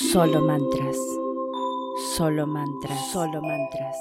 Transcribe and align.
Solo 0.00 0.40
mantras. 0.40 0.96
Solo 2.16 2.46
mantras. 2.46 3.12
Solo 3.12 3.42
mantras. 3.42 3.96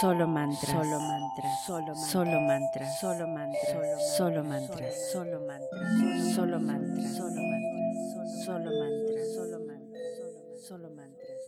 Solo 0.00 0.26
mantras. 0.26 0.68
Solo 0.68 0.98
mantras. 0.98 1.64
Solo 1.64 1.94
Solo 1.94 2.40
mantras. 2.40 3.00
Solo 3.00 3.28
mantras. 3.28 4.16
Solo 4.16 4.42
mantras. 4.42 5.12
Solo 5.12 5.30
mantras. 5.30 6.34
Solo 6.34 6.58
mantras. 6.58 7.16
Solo 7.16 7.40
mantras. 7.40 8.44
Solo 8.44 8.70
mantras. 8.80 9.32
Solo 9.32 9.60
mantras. 9.60 10.66
Solo 10.66 10.90
mantras. 10.90 11.38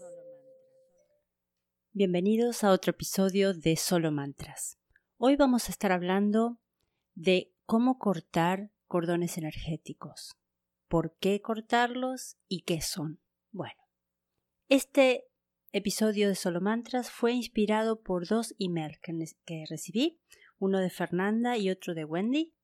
Bienvenidos 1.92 2.62
a 2.62 2.70
otro 2.70 2.90
episodio 2.90 3.54
de 3.54 3.74
Solo 3.74 4.12
Mantras. 4.12 4.78
Hoy 5.16 5.34
vamos 5.34 5.66
a 5.68 5.72
estar 5.72 5.90
hablando 5.90 6.60
de 7.16 7.52
cómo 7.66 7.98
cortar 7.98 8.70
cordones 8.86 9.36
energéticos, 9.36 10.36
por 10.86 11.16
qué 11.18 11.42
cortarlos 11.42 12.36
y 12.46 12.60
qué 12.60 12.80
son. 12.80 13.20
Bueno, 13.50 13.85
este 14.68 15.24
episodio 15.72 16.28
de 16.28 16.34
Solo 16.34 16.60
Mantras 16.60 17.10
fue 17.10 17.32
inspirado 17.32 18.02
por 18.02 18.26
dos 18.26 18.54
emails 18.58 18.98
que, 19.44 19.64
recibí, 19.68 20.20
uno 20.58 20.80
de 20.80 20.90
Fernanda 20.90 21.56
y 21.56 21.70
otro 21.70 21.94
de 21.94 22.04
Wendy. 22.04 22.54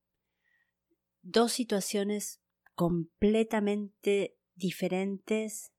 Dos 1.23 1.53
situaciones 1.53 2.43
completamente 2.75 4.37
diferentes. 4.55 5.73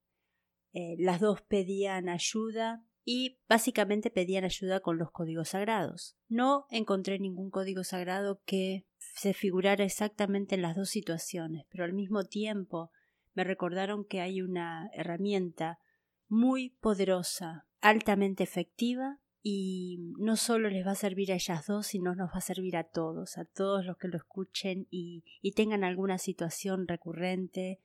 Eh, 0.72 0.96
las 0.98 1.20
dos 1.20 1.42
pedían 1.42 2.08
ayuda 2.08 2.86
y 3.04 3.40
básicamente 3.50 4.10
pedían 4.10 4.46
ayuda 4.46 4.80
con 4.80 4.98
los 4.98 5.12
códigos 5.12 5.50
sagrados. 5.50 6.16
No 6.30 6.66
encontré 6.70 7.20
ningún 7.20 7.50
código 7.50 7.84
sagrado 7.84 8.42
que 8.46 8.86
se 8.98 9.34
figurara 9.34 9.84
exactamente 9.84 10.56
en 10.56 10.62
las 10.62 10.76
dos 10.76 10.90
situaciones, 10.90 11.66
pero 11.70 11.84
al 11.84 11.94
mismo 11.94 12.24
tiempo 12.24 12.92
me 13.34 13.44
recordaron 13.44 14.06
que 14.06 14.22
hay 14.22 14.42
una 14.42 14.90
herramienta 14.94 15.80
muy 16.34 16.72
poderosa, 16.82 17.68
altamente 17.80 18.44
efectiva 18.44 19.20
y 19.44 20.00
no 20.18 20.36
solo 20.36 20.70
les 20.70 20.86
va 20.86 20.92
a 20.92 20.96
servir 20.96 21.32
a 21.32 21.36
ellas 21.36 21.68
dos, 21.68 21.86
sino 21.86 22.16
nos 22.16 22.30
va 22.30 22.40
a 22.40 22.42
servir 22.42 22.76
a 22.76 22.86
todos, 22.86 23.38
a 23.38 23.46
todos 23.46 23.86
los 23.86 23.98
que 23.98 24.08
lo 24.08 24.18
escuchen 24.18 24.88
y, 24.90 25.24
tengan 25.56 25.84
alguna 25.84 26.18
situación 26.18 26.88
recurrente 26.88 27.80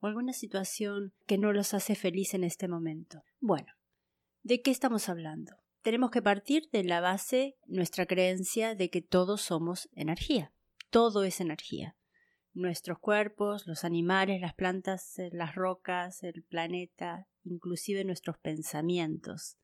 o 0.00 0.08
alguna 0.08 0.32
situación 0.32 1.12
que 1.26 1.38
no 1.38 1.52
los 1.52 1.74
hace 1.74 1.94
feliz 1.94 2.34
en 2.34 2.42
este 2.42 2.66
momento. 2.66 3.22
Bueno, 3.38 3.72
¿de 4.42 4.62
qué 4.62 4.72
estamos 4.72 5.08
hablando? 5.08 5.54
Tenemos 5.82 6.10
que 6.10 6.22
partir 6.22 6.68
de 6.72 6.82
la 6.82 7.00
base 7.00 7.56
nuestra 7.66 8.06
creencia 8.06 8.74
de 8.74 8.90
que 8.90 9.02
todos 9.02 9.42
somos 9.42 9.88
energía. 9.94 10.52
Todo 10.90 11.22
es 11.22 11.40
energía 11.40 11.96
nuestros 12.54 12.98
cuerpos, 12.98 13.66
los 13.66 13.84
animales, 13.84 14.40
las 14.40 14.54
plantas, 14.54 15.18
eh, 15.18 15.30
las 15.32 15.54
rocas, 15.54 16.22
el 16.22 16.42
planeta, 16.42 17.28
inclusive 17.44 18.04
nuestros 18.04 18.38
pensamientos. 18.38 19.56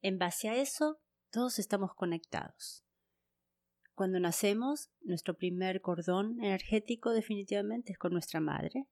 En 0.00 0.18
base 0.18 0.48
a 0.48 0.56
eso, 0.56 1.00
todos 1.30 1.58
estamos 1.58 1.94
conectados. 1.94 2.84
Cuando 3.94 4.18
nacemos, 4.18 4.90
nuestro 5.02 5.36
primer 5.36 5.80
cordón 5.80 6.42
energético 6.42 7.12
definitivamente 7.12 7.92
es 7.92 7.98
con 7.98 8.12
nuestra 8.12 8.40
madre. 8.40 8.86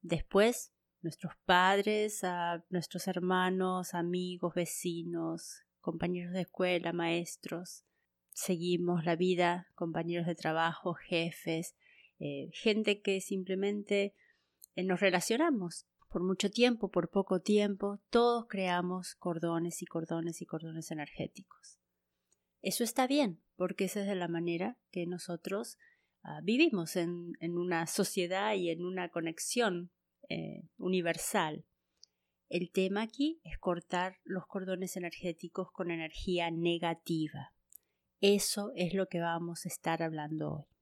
Después, 0.00 0.72
nuestros 1.02 1.34
padres, 1.44 2.24
a 2.24 2.64
nuestros 2.70 3.06
hermanos, 3.06 3.92
amigos, 3.94 4.54
vecinos, 4.54 5.62
compañeros 5.80 6.32
de 6.32 6.42
escuela, 6.42 6.92
maestros. 6.94 7.84
Seguimos 8.30 9.04
la 9.04 9.14
vida, 9.14 9.68
compañeros 9.74 10.26
de 10.26 10.34
trabajo, 10.34 10.94
jefes, 10.94 11.76
eh, 12.18 12.50
gente 12.52 13.00
que 13.00 13.20
simplemente 13.20 14.14
eh, 14.74 14.84
nos 14.84 15.00
relacionamos 15.00 15.86
por 16.14 16.22
mucho 16.22 16.48
tiempo, 16.48 16.90
por 16.90 17.10
poco 17.10 17.40
tiempo, 17.40 18.00
todos 18.08 18.46
creamos 18.48 19.16
cordones 19.16 19.82
y 19.82 19.86
cordones 19.86 20.40
y 20.42 20.46
cordones 20.46 20.92
energéticos. 20.92 21.80
Eso 22.62 22.84
está 22.84 23.06
bien, 23.08 23.42
porque 23.56 23.86
esa 23.86 24.00
es 24.00 24.16
la 24.16 24.28
manera 24.28 24.78
que 24.92 25.06
nosotros 25.06 25.76
ah, 26.22 26.40
vivimos 26.42 26.96
en, 26.96 27.34
una 27.40 27.86
sociedad 27.88 28.54
y 28.54 28.70
en 28.70 28.84
una 28.84 29.08
conexión 29.08 29.90
eh, 30.28 30.62
universal. 30.78 31.64
El 32.48 32.70
tema 32.70 33.02
aquí 33.02 33.40
es 33.42 33.58
cortar 33.58 34.18
los 34.22 34.46
cordones 34.46 34.96
energéticos 34.96 35.72
con 35.72 35.90
energía 35.90 36.50
negativa. 36.52 37.52
Eso 38.20 38.70
es 38.76 38.94
lo 38.94 39.08
que 39.08 39.18
vamos 39.18 39.66
a 39.66 39.68
estar 39.68 40.00
hablando 40.02 40.52
hoy. 40.52 40.73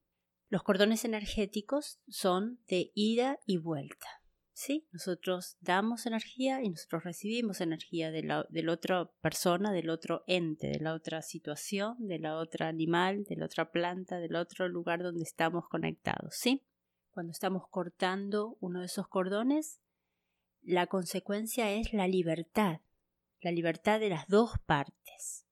Los 0.53 0.61
cordones 0.61 1.03
energéticos 1.03 1.99
son 2.07 2.59
de 2.67 2.91
ida 2.93 3.39
y 3.47 3.57
vuelta. 3.57 4.05
¿sí? 4.51 4.87
Nosotros 4.91 5.57
damos 5.61 6.05
energía 6.05 6.61
y 6.61 6.69
nosotros 6.69 7.05
recibimos 7.05 7.59
energía 7.59 8.11
de 8.11 8.21
la, 8.21 8.45
otra 8.71 9.09
persona, 9.19 9.71
del 9.71 9.89
otro 9.89 10.23
ente, 10.27 10.67
de 10.67 10.79
la 10.79 10.93
otra 10.93 11.23
situación, 11.23 11.95
de 11.97 12.19
la 12.19 12.35
otra 12.35 12.67
animal, 12.67 13.23
de 13.23 13.35
la 13.35 13.45
otra 13.47 13.71
planta, 13.71 14.19
del 14.19 14.35
otro 14.35 14.67
lugar 14.69 15.01
donde 15.01 15.23
estamos 15.23 15.67
conectados. 15.69 16.35
¿sí? 16.35 16.63
Cuando 17.09 17.31
estamos 17.31 17.63
cortando 17.71 18.55
uno 18.59 18.81
de 18.81 18.85
esos 18.85 19.07
cordones, 19.07 19.81
la 20.61 20.85
consecuencia 20.85 21.71
es 21.71 21.93
la 21.93 22.07
libertad, 22.07 22.81
la 23.41 23.51
libertad 23.51 23.99
de 23.99 24.09
las 24.09 24.27
dos 24.27 24.51
partes. 24.67 25.47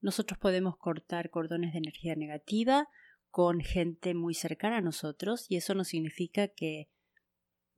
Nosotros 0.00 0.36
podemos 0.40 0.76
cortar 0.78 1.30
cordones 1.30 1.74
de 1.74 1.78
energía 1.78 2.16
negativa 2.16 2.88
con 3.32 3.62
gente 3.62 4.12
muy 4.12 4.34
cercana 4.34 4.76
a 4.76 4.82
nosotros 4.82 5.46
y 5.48 5.56
eso 5.56 5.74
no 5.74 5.84
significa 5.84 6.48
que 6.48 6.90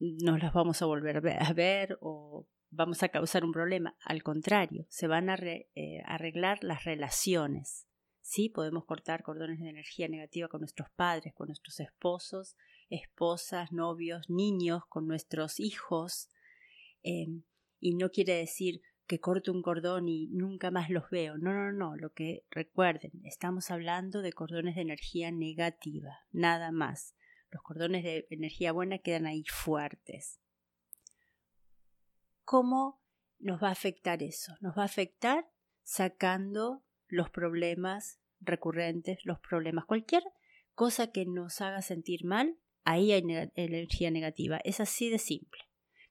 nos 0.00 0.42
las 0.42 0.53
vamos 0.53 0.82
a 0.82 0.87
volver 0.87 1.16
a 1.16 1.53
ver 1.53 1.97
o 2.00 2.48
vamos 2.70 3.04
a 3.04 3.09
causar 3.09 3.44
un 3.44 3.53
problema. 3.53 3.97
Al 4.04 4.25
contrario, 4.25 4.84
se 4.88 5.06
van 5.06 5.31
a 5.31 5.37
eh, 5.37 6.03
arreglar 6.06 6.59
las 6.64 6.82
relaciones. 6.84 7.87
Sí, 8.20 8.48
podemos 8.48 8.84
cortar 8.84 9.22
cordones 9.22 9.60
de 9.60 9.69
energía 9.69 10.09
negativa 10.09 10.48
con 10.48 10.60
nuestros 10.60 10.91
padres, 10.91 11.32
con 11.34 11.47
nuestros 11.47 11.78
esposos, 11.78 12.56
esposas, 12.91 13.70
novios, 13.70 14.28
niños, 14.28 14.82
con 14.88 15.06
nuestros 15.06 15.60
hijos. 15.60 16.31
Em, 17.04 17.44
y 17.78 17.94
no 17.94 18.10
quiere 18.10 18.34
decir 18.34 18.81
que 19.06 19.20
corto 19.20 19.53
un 19.53 19.62
cordón 19.62 20.09
y 20.09 20.28
nunca 20.28 20.70
más 20.70 20.91
los 20.91 21.10
veo. 21.10 21.37
No, 21.37 21.53
no, 21.53 21.72
no. 21.72 21.97
Lo 21.97 22.12
que 22.12 22.44
recuerden, 22.50 23.12
estamos 23.25 23.70
hablando 23.70 24.22
de 24.22 24.32
cordones 24.32 24.76
de 24.76 24.82
energía 24.82 25.31
negativa, 25.31 26.20
nada 26.32 26.72
más. 26.72 27.14
Los 27.50 27.62
cordones 27.62 28.03
de 28.03 28.26
energía 28.31 28.72
buena 28.72 28.98
quedan 28.98 29.26
ahí 29.26 29.44
fuertes. 29.44 30.41
¿Cómo 32.44 33.03
nos 33.38 33.62
va 33.62 33.69
a 33.69 33.72
afectar 33.72 34.22
eso? 34.22 34.54
Nos 34.60 34.76
va 34.76 34.82
a 34.82 34.87
afectar 34.87 35.48
sacando 35.82 36.82
los 37.06 37.31
problemas 37.31 38.20
recurrentes, 38.41 39.19
los 39.25 39.38
problemas, 39.38 39.84
cualquier 39.84 40.25
cosa 40.75 41.12
que 41.12 41.25
nos 41.26 41.60
haga 41.60 41.82
sentir 41.82 42.25
mal, 42.25 42.59
ahí 42.84 43.12
hay 43.12 43.22
energía 43.54 44.10
negativa. 44.10 44.60
Es 44.64 44.81
así 44.81 45.10
de 45.10 45.19
simple. 45.19 45.60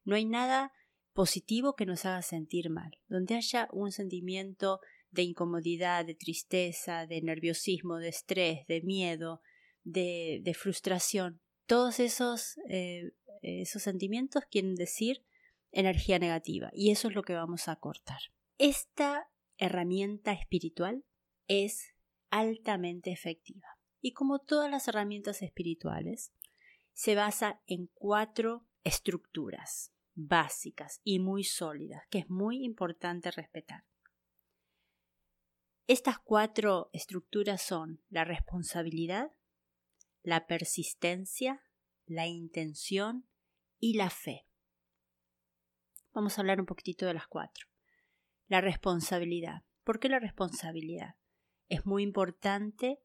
No 0.06 0.16
hay 0.16 0.26
nada 0.26 0.72
positivo 1.13 1.75
que 1.75 1.85
nos 1.85 2.06
haga 2.06 2.22
sentir 2.22 2.69
mal, 2.69 2.97
donde 3.07 3.35
haya 3.35 3.69
un 3.72 3.91
sentimiento 3.91 4.79
de 5.12 5.24
incomodidad, 5.24 6.06
de 6.06 6.16
tristeza, 6.16 7.06
de 7.06 7.22
nerviosismo, 7.22 7.97
de 7.97 8.09
estrés, 8.09 8.66
de 8.68 8.81
miedo, 8.81 9.41
de, 9.84 10.56
frustración. 10.57 11.40
Todos 11.68 12.00
esos, 12.00 12.57
eh, 12.68 13.12
esos 13.41 13.84
sentimientos 13.84 14.44
quieren 14.50 14.75
decir 14.75 15.23
energía 15.72 16.19
negativa 16.19 16.69
y 16.73 16.91
eso 16.91 17.07
es 17.07 17.16
lo 17.16 17.23
que 17.23 17.34
vamos 17.34 17.68
a 17.68 17.75
cortar. 17.75 18.19
Esta 18.57 19.29
herramienta 19.57 20.34
espiritual 20.34 21.06
es 21.47 21.94
altamente 22.29 23.12
efectiva 23.12 23.68
y 24.02 24.13
como 24.13 24.40
todas 24.40 24.69
las 24.69 24.88
herramientas 24.88 25.41
espirituales, 25.41 26.34
se 26.91 27.16
basa 27.16 27.62
en 27.66 27.88
cuatro 27.94 28.68
estructuras 28.84 29.94
básicas 30.16 31.01
y 31.03 31.19
muy 31.19 31.44
sólidas, 31.44 32.03
que 32.09 32.20
es 32.20 32.29
muy 32.29 32.64
importante 32.64 33.32
respetar. 33.32 33.85
Estas 35.88 36.17
cuatro 36.20 36.90
estructuras 36.93 37.61
son 37.61 38.02
la 38.09 38.23
responsabilidad, 38.23 39.34
la 40.22 40.47
persistencia, 40.47 41.61
la 42.05 42.28
intención 42.28 43.28
y 43.79 43.96
la 43.96 44.09
fe. 44.09 44.47
Vamos 46.14 46.38
a 46.38 46.41
hablar 46.41 46.59
un 46.59 46.66
poquitito 46.66 47.05
de 47.05 47.14
las 47.14 47.28
cuatro. 47.28 47.67
La 48.47 48.61
responsabilidad. 48.61 49.64
¿Por 49.84 49.99
qué 49.99 50.08
la 50.09 50.20
responsabilidad? 50.20 51.16
Es 51.67 51.85
muy 51.85 52.03
importante 52.03 53.02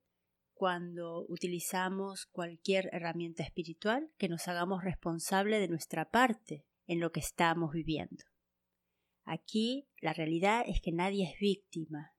cuando 0.55 1.25
utilizamos 1.29 2.27
cualquier 2.27 2.91
herramienta 2.93 3.43
espiritual 3.43 4.13
que 4.19 4.29
nos 4.29 4.47
hagamos 4.47 4.85
responsable 4.85 5.59
de 5.59 5.69
nuestra 5.69 6.11
parte 6.11 6.67
en 6.89 6.99
lo 6.99 7.13
que 7.13 7.21
estamos 7.21 7.73
viviendo. 7.73 8.25
Aquí 9.25 9.87
la 10.01 10.13
realidad 10.13 10.65
es 10.67 10.81
que 10.81 10.91
nadie 10.91 11.31
es 11.31 11.39
víctima. 11.39 12.15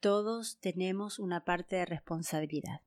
Todos 0.00 0.58
tenemos 0.60 1.18
una 1.18 1.44
parte 1.44 1.76
de 1.76 1.84
responsabilidad. 1.84 2.80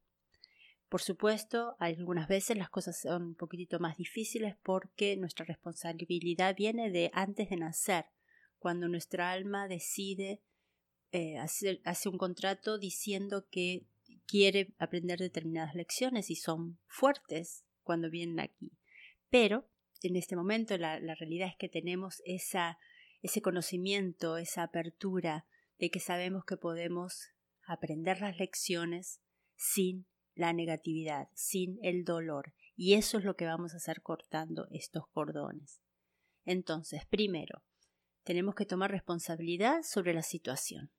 Por 0.89 1.01
supuesto, 1.01 1.75
algunas 1.79 2.29
veces 2.29 2.57
las 2.57 2.69
cosas 2.69 3.01
son 3.01 3.23
un 3.23 3.35
poquitito 3.35 3.79
más 3.79 3.97
difíciles 3.97 4.55
porque 4.63 5.17
nuestra 5.17 5.45
responsabilidad 5.45 6.55
viene 6.55 6.89
de 6.89 7.11
antes 7.13 7.49
de 7.49 7.57
nacer, 7.57 8.05
cuando 8.57 8.87
nuestra 8.87 9.31
alma 9.31 9.67
decide 9.67 10.41
eh, 11.11 11.37
hacer, 11.37 11.81
hace 11.83 12.07
un 12.07 12.17
contrato 12.17 12.77
diciendo 12.77 13.47
que 13.49 13.85
quiere 14.25 14.73
aprender 14.77 15.19
determinadas 15.19 15.75
lecciones 15.75 16.29
y 16.29 16.35
son 16.35 16.79
fuertes 16.87 17.65
cuando 17.83 18.09
vienen 18.09 18.39
aquí. 18.39 18.71
Pero 19.29 19.69
en 20.03 20.15
este 20.15 20.35
momento 20.35 20.77
la, 20.77 20.99
realidad 20.99 21.49
es 21.49 21.55
que 21.57 21.69
tenemos 21.69 22.21
esa, 22.25 22.77
ese 23.21 23.41
conocimiento, 23.41 24.37
esa 24.37 24.63
apertura 24.63 25.45
de 25.77 25.89
que 25.89 25.99
sabemos 25.99 26.43
que 26.45 26.57
podemos 26.57 27.29
aprender 27.65 28.21
las 28.21 28.37
lecciones 28.37 29.21
sin 29.55 30.07
la 30.33 30.53
negatividad, 30.53 31.29
sin 31.33 31.79
el 31.81 32.03
dolor. 32.03 32.53
Y 32.75 32.93
eso 32.93 33.17
es 33.17 33.25
lo 33.25 33.35
que 33.35 33.45
vamos 33.45 33.73
a 33.73 33.77
hacer 33.77 34.01
cortando 34.01 34.67
estos 34.71 35.07
cordones. 35.09 35.81
Entonces, 36.45 37.05
primero, 37.05 37.63
tenemos 38.23 38.55
que 38.55 38.65
tomar 38.65 38.91
responsabilidad 38.91 39.81
sobre 39.83 40.13
la 40.13 40.21
situación. 40.21 40.91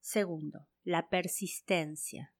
Segundo, 0.00 0.68
la 0.82 1.08
persistencia. 1.08 2.33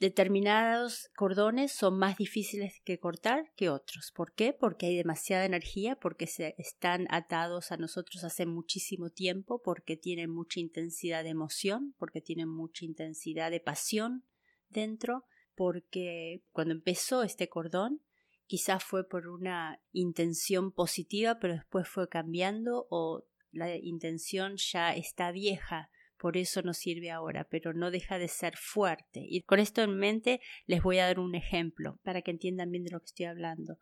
Determinados 0.00 1.10
cordones 1.14 1.72
son 1.72 1.98
más 1.98 2.16
difíciles 2.16 2.80
que 2.86 2.98
cortar 2.98 3.52
que 3.54 3.68
otros. 3.68 4.12
¿Por 4.16 4.32
qué? 4.32 4.54
Porque 4.54 4.86
hay 4.86 4.96
demasiada 4.96 5.44
energía, 5.44 5.94
porque 5.94 6.26
se 6.26 6.54
están 6.56 7.06
atados 7.10 7.70
a 7.70 7.76
nosotros 7.76 8.24
hace 8.24 8.46
muchísimo 8.46 9.10
tiempo, 9.10 9.60
porque 9.62 9.98
tienen 9.98 10.30
mucha 10.30 10.58
intensidad 10.58 11.22
de 11.22 11.28
emoción, 11.28 11.94
porque 11.98 12.22
tienen 12.22 12.48
mucha 12.48 12.86
intensidad 12.86 13.50
de 13.50 13.60
pasión 13.60 14.24
dentro, 14.70 15.26
porque 15.54 16.44
cuando 16.50 16.72
empezó 16.72 17.22
este 17.22 17.50
cordón 17.50 18.00
quizás 18.46 18.82
fue 18.82 19.06
por 19.06 19.28
una 19.28 19.82
intención 19.92 20.72
positiva, 20.72 21.38
pero 21.38 21.52
después 21.52 21.86
fue 21.86 22.08
cambiando 22.08 22.86
o 22.88 23.26
la 23.52 23.76
intención 23.76 24.56
ya 24.56 24.94
está 24.94 25.30
vieja 25.30 25.90
por 26.20 26.36
eso 26.36 26.60
no 26.60 26.74
sirve 26.74 27.10
ahora, 27.10 27.48
pero 27.50 27.72
no 27.72 27.90
deja 27.90 28.18
de 28.18 28.28
ser 28.28 28.56
fuerte. 28.56 29.24
Y 29.26 29.40
con 29.42 29.58
esto 29.58 29.82
en 29.82 29.96
mente 29.96 30.40
les 30.66 30.82
voy 30.82 30.98
a 30.98 31.06
dar 31.06 31.18
un 31.18 31.34
ejemplo 31.34 31.98
para 32.02 32.20
que 32.20 32.30
entiendan 32.30 32.70
bien 32.70 32.84
de 32.84 32.90
lo 32.90 33.00
que 33.00 33.06
estoy 33.06 33.24
hablando. 33.24 33.78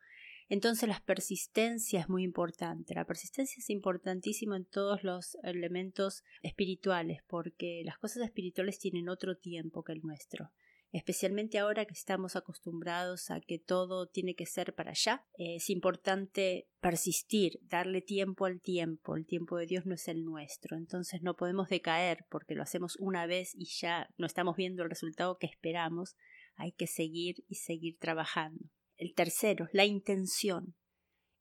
Entonces 0.49 0.89
la 0.89 1.03
persistencia 1.05 2.01
es 2.01 2.09
muy 2.09 2.23
importante. 2.23 2.95
La 2.95 3.05
persistencia 3.05 3.57
es 3.59 3.69
importantísima 3.71 4.57
en 4.57 4.65
todos 4.65 5.03
los 5.03 5.37
elementos 5.43 6.23
espirituales 6.43 7.23
porque 7.27 7.83
las 7.85 7.99
cosas 7.99 8.23
espirituales 8.23 8.79
tienen 8.79 9.09
otro 9.09 9.37
tiempo 9.37 9.83
que 9.83 9.93
el 9.93 10.01
nuestro 10.03 10.53
especialmente 10.93 11.59
ahora 11.59 11.85
que 11.85 11.93
estamos 11.93 12.35
acostumbrados 12.35 13.31
a 13.31 13.41
que 13.41 13.59
todo 13.59 14.07
tiene 14.07 14.35
que 14.35 14.47
ser 14.47 14.75
para 14.75 14.91
allá. 14.91 15.27
Es 15.35 15.69
importante 15.71 16.69
persistir, 16.81 17.59
darle 17.63 18.01
tiempo 18.01 18.47
al 18.47 18.61
tiempo. 18.61 19.17
El 19.17 19.27
tiempo 19.27 19.57
de 19.59 19.67
Dios 19.67 19.87
no 19.87 19.95
es 19.95 20.09
el 20.09 20.25
nuestro, 20.25 20.77
entonces 20.77 21.23
no 21.23 21.37
podemos 21.37 21.69
decaer 21.69 22.25
porque 22.31 22.55
lo 22.55 22.63
hacemos 22.63 22.97
una 22.99 23.27
vez 23.27 23.55
y 23.55 23.67
ya 23.67 24.09
no 24.17 24.27
estamos 24.27 24.57
viendo 24.57 24.83
el 24.83 24.91
resultado 24.91 25.39
que 25.39 25.47
esperamos. 25.47 26.17
Hay 26.57 26.73
que 26.73 26.87
seguir 26.87 27.45
y 27.49 27.57
seguir 27.57 27.99
trabajando. 27.99 28.71
El 28.97 29.15
tercero, 29.15 29.69
la 29.73 29.85
intención. 29.85 30.75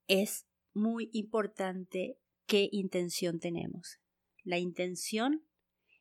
Es 0.08 0.46
muy 0.74 1.10
importante 1.14 2.20
qué 2.46 2.70
intención 2.72 3.40
tenemos. 3.40 4.00
La 4.44 4.60
intención 4.60 5.44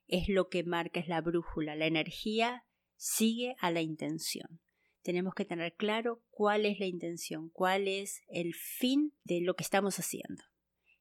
es 0.07 0.29
lo 0.29 0.49
que 0.49 0.63
marca, 0.63 1.01
es 1.01 1.09
la 1.09 1.21
brújula, 1.21 1.75
la 1.75 1.87
energía 1.87 2.65
sigue 2.97 3.57
a 3.61 3.71
la 3.71 3.81
intención. 3.81 4.61
Tenemos 5.03 5.35
que 5.35 5.45
tener 5.45 5.75
claro 5.75 6.23
cuál 6.31 6.67
es 6.67 6.81
la 6.81 6.87
intención, 6.87 7.49
cuál 7.51 7.87
es 7.87 8.23
el 8.29 8.55
fin 8.55 9.13
de 9.25 9.41
lo 9.41 9.55
que 9.55 9.63
estamos 9.63 9.99
haciendo. 9.99 10.43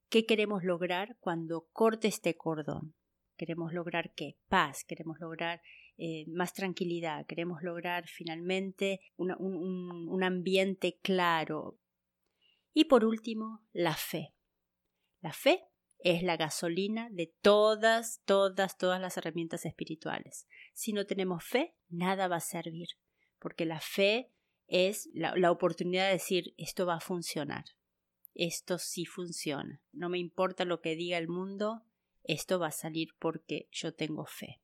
¿Qué 0.10 0.26
queremos 0.26 0.64
lograr 0.64 1.18
cuando 1.20 1.68
corte 1.74 2.08
este 2.08 2.38
cordón? 2.38 2.94
Queremos 3.36 3.74
lograr 3.74 4.14
qué? 4.14 4.38
Paz, 4.48 4.84
queremos 4.86 5.20
lograr 5.20 5.62
eh, 5.98 6.26
más 6.28 6.54
tranquilidad, 6.54 7.26
queremos 7.26 7.64
lograr 7.64 8.08
finalmente 8.08 9.02
un, 9.18 9.32
un 9.32 10.24
ambiente 10.24 11.00
claro. 11.02 11.80
Y 12.74 12.86
por 12.86 13.06
último, 13.06 13.66
la 13.74 13.96
fe. 13.96 14.34
La 15.22 15.34
fe 15.34 15.64
es 16.00 16.24
la 16.24 16.38
gasolina 16.38 17.10
de 17.10 17.34
todas, 17.42 18.22
todas, 18.26 18.78
todas 18.78 19.02
las 19.02 19.18
herramientas 19.18 19.66
espirituales. 19.66 20.48
Si 20.74 20.94
no 20.94 21.06
tenemos 21.06 21.44
fe, 21.44 21.76
nada 21.90 22.28
va 22.28 22.38
a 22.38 22.42
servir, 22.42 22.90
porque 23.40 23.66
la 23.66 23.80
fe 23.80 24.32
es 24.68 25.10
la, 25.14 25.52
oportunidad 25.52 26.08
de 26.08 26.14
decir 26.14 26.54
esto 26.58 26.86
va 26.86 26.96
a 26.96 27.00
funcionar, 27.00 27.66
esto 28.34 28.78
sí 28.78 29.06
funciona, 29.06 29.82
no 29.94 30.10
me 30.10 30.18
importa 30.18 30.66
lo 30.66 30.82
que 30.82 30.96
diga 30.96 31.18
el 31.18 31.28
mundo, 31.28 31.84
esto 32.24 32.60
va 32.60 32.68
a 32.68 32.72
salir 32.72 33.10
porque 33.20 33.70
yo 33.72 33.94
tengo 33.94 34.26
fe. 34.26 34.62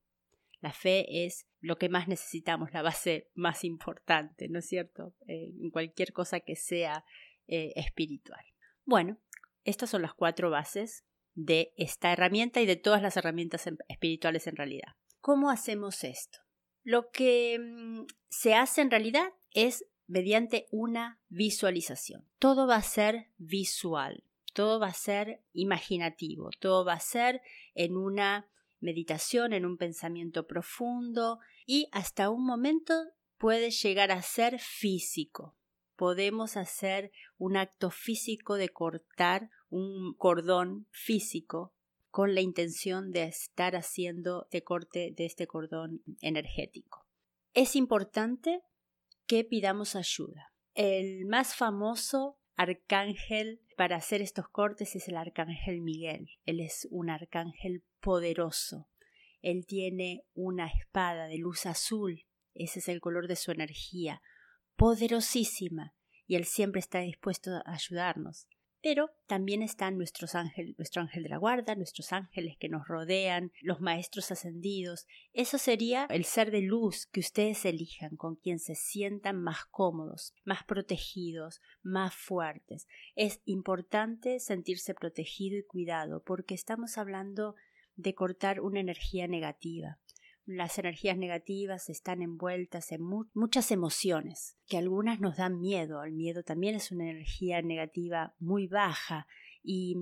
La 0.59 0.73
fe 0.73 1.25
es 1.25 1.47
lo 1.59 1.77
que 1.77 1.89
más 1.89 2.07
necesitamos, 2.07 2.71
la 2.71 2.83
base 2.83 3.31
más 3.33 3.63
importante, 3.63 4.47
¿no 4.47 4.59
es 4.59 4.67
cierto? 4.67 5.15
Eh, 5.27 5.53
en 5.59 5.71
cualquier 5.71 6.13
cosa 6.13 6.39
que 6.39 6.55
sea 6.55 7.03
eh, 7.47 7.73
espiritual. 7.75 8.45
Bueno, 8.85 9.17
estas 9.63 9.89
son 9.89 10.03
las 10.03 10.13
cuatro 10.13 10.51
bases 10.51 11.03
de 11.33 11.73
esta 11.77 12.11
herramienta 12.11 12.61
y 12.61 12.65
de 12.65 12.75
todas 12.75 13.01
las 13.01 13.17
herramientas 13.17 13.67
espirituales 13.87 14.47
en 14.47 14.55
realidad. 14.55 14.95
¿Cómo 15.19 15.49
hacemos 15.49 16.03
esto? 16.03 16.39
Lo 16.83 17.11
que 17.11 17.59
mm, 17.59 18.05
se 18.29 18.55
hace 18.55 18.81
en 18.81 18.91
realidad 18.91 19.33
es 19.51 19.85
mediante 20.07 20.67
una 20.71 21.19
visualización. 21.29 22.27
Todo 22.39 22.67
va 22.67 22.75
a 22.75 22.81
ser 22.81 23.27
visual, 23.37 24.23
todo 24.53 24.79
va 24.79 24.87
a 24.87 24.93
ser 24.93 25.41
imaginativo, 25.53 26.49
todo 26.59 26.83
va 26.83 26.93
a 26.93 26.99
ser 26.99 27.41
en 27.75 27.95
una 27.95 28.49
meditación, 28.79 29.53
en 29.53 29.65
un 29.65 29.77
pensamiento 29.77 30.47
profundo 30.47 31.39
y 31.65 31.87
hasta 31.91 32.29
un 32.29 32.45
momento 32.45 32.93
puede 33.37 33.71
llegar 33.71 34.11
a 34.11 34.21
ser 34.21 34.59
físico. 34.59 35.55
Podemos 35.95 36.57
hacer 36.57 37.11
un 37.37 37.55
acto 37.55 37.91
físico 37.91 38.55
de 38.55 38.69
cortar 38.69 39.49
un 39.71 40.13
cordón 40.13 40.85
físico 40.91 41.73
con 42.11 42.35
la 42.35 42.41
intención 42.41 43.11
de 43.11 43.23
estar 43.23 43.75
haciendo 43.75 44.47
de 44.51 44.63
corte 44.63 45.13
de 45.15 45.25
este 45.25 45.47
cordón 45.47 46.03
energético. 46.19 47.07
Es 47.53 47.75
importante 47.75 48.61
que 49.25 49.43
pidamos 49.43 49.95
ayuda. 49.95 50.53
El 50.75 51.25
más 51.25 51.55
famoso 51.55 52.37
arcángel 52.55 53.61
para 53.77 53.95
hacer 53.95 54.21
estos 54.21 54.47
cortes 54.49 54.95
es 54.95 55.07
el 55.07 55.17
arcángel 55.17 55.81
Miguel. 55.81 56.29
Él 56.45 56.59
es 56.59 56.87
un 56.91 57.09
arcángel 57.09 57.83
poderoso. 58.01 58.89
Él 59.41 59.65
tiene 59.65 60.23
una 60.33 60.67
espada 60.67 61.27
de 61.27 61.37
luz 61.37 61.65
azul. 61.65 62.25
Ese 62.53 62.79
es 62.79 62.89
el 62.89 62.99
color 62.99 63.27
de 63.27 63.37
su 63.37 63.51
energía. 63.51 64.21
Poderosísima. 64.75 65.95
Y 66.27 66.35
él 66.35 66.45
siempre 66.45 66.79
está 66.79 66.99
dispuesto 66.99 67.51
a 67.65 67.73
ayudarnos. 67.73 68.47
Pero 68.81 69.11
también 69.27 69.61
están 69.61 69.97
nuestros 69.97 70.33
ángeles, 70.33 70.75
nuestro 70.77 71.03
ángel 71.03 71.23
de 71.23 71.29
la 71.29 71.37
guarda, 71.37 71.75
nuestros 71.75 72.11
ángeles 72.13 72.57
que 72.57 72.67
nos 72.67 72.87
rodean, 72.87 73.51
los 73.61 73.79
maestros 73.79 74.31
ascendidos. 74.31 75.05
Eso 75.33 75.57
sería 75.57 76.07
el 76.09 76.25
ser 76.25 76.49
de 76.49 76.61
luz 76.61 77.05
que 77.05 77.19
ustedes 77.19 77.63
elijan, 77.65 78.15
con 78.15 78.35
quien 78.35 78.59
se 78.59 78.75
sientan 78.75 79.41
más 79.41 79.65
cómodos, 79.65 80.33
más 80.43 80.63
protegidos, 80.63 81.61
más 81.83 82.15
fuertes. 82.15 82.87
Es 83.15 83.41
importante 83.45 84.39
sentirse 84.39 84.95
protegido 84.95 85.57
y 85.57 85.63
cuidado, 85.63 86.23
porque 86.23 86.55
estamos 86.55 86.97
hablando 86.97 87.55
de 87.95 88.15
cortar 88.15 88.61
una 88.61 88.79
energía 88.79 89.27
negativa. 89.27 89.99
Las 90.45 90.79
energías 90.79 91.17
negativas 91.17 91.89
están 91.89 92.21
envueltas 92.21 92.91
en 92.91 93.01
muchas 93.33 93.71
emociones, 93.71 94.57
que 94.67 94.77
algunas 94.77 95.19
nos 95.19 95.37
dan 95.37 95.59
miedo. 95.59 96.03
El 96.03 96.13
miedo 96.13 96.43
también 96.43 96.75
es 96.75 96.91
una 96.91 97.09
energía 97.09 97.61
negativa 97.61 98.35
muy 98.39 98.67
baja 98.67 99.27
y 99.63 99.95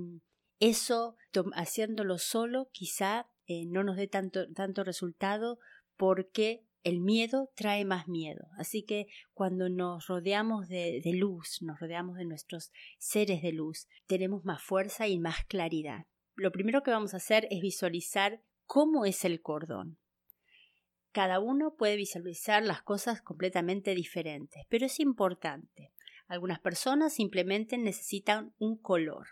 eso, 0.59 1.15
haciéndolo 1.53 2.17
solo, 2.17 2.69
quizá 2.71 3.29
eh, 3.47 3.65
no 3.65 3.83
nos 3.83 3.97
dé 3.97 4.07
tanto, 4.07 4.51
tanto 4.53 4.83
resultado 4.83 5.59
porque 5.97 6.65
el 6.83 6.99
miedo 6.99 7.51
trae 7.55 7.85
más 7.85 8.07
miedo. 8.07 8.47
Así 8.57 8.83
que 8.83 9.07
cuando 9.33 9.69
nos 9.69 10.07
rodeamos 10.07 10.67
de, 10.67 11.01
de, 11.03 11.13
luz, 11.13 11.61
nos 11.61 11.79
rodeamos 11.79 12.17
de 12.17 12.25
nuestros 12.25 12.71
seres 12.97 13.41
de 13.41 13.51
luz, 13.51 13.87
tenemos 14.07 14.45
más 14.45 14.61
fuerza 14.61 15.07
y 15.07 15.19
más 15.19 15.45
claridad. 15.45 16.05
Lo 16.35 16.51
primero 16.51 16.83
que 16.83 16.91
vamos 16.91 17.13
a 17.13 17.17
hacer 17.17 17.47
es 17.51 17.61
visualizar 17.61 18.41
cómo 18.65 19.05
es 19.05 19.25
el 19.25 19.41
cordón. 19.41 19.97
Cada 21.19 21.41
uno 21.41 21.75
puede 21.75 21.97
visualizar 21.97 22.63
las 22.63 22.81
cosas 22.81 23.21
completamente 23.21 23.93
diferentes, 23.93 24.63
pero 24.69 24.85
es 24.85 25.01
importante. 25.01 25.91
Algunas 26.29 26.61
personas 26.61 27.13
simplemente 27.13 27.77
necesitan 27.77 28.53
un 28.57 28.77
color. 28.77 29.27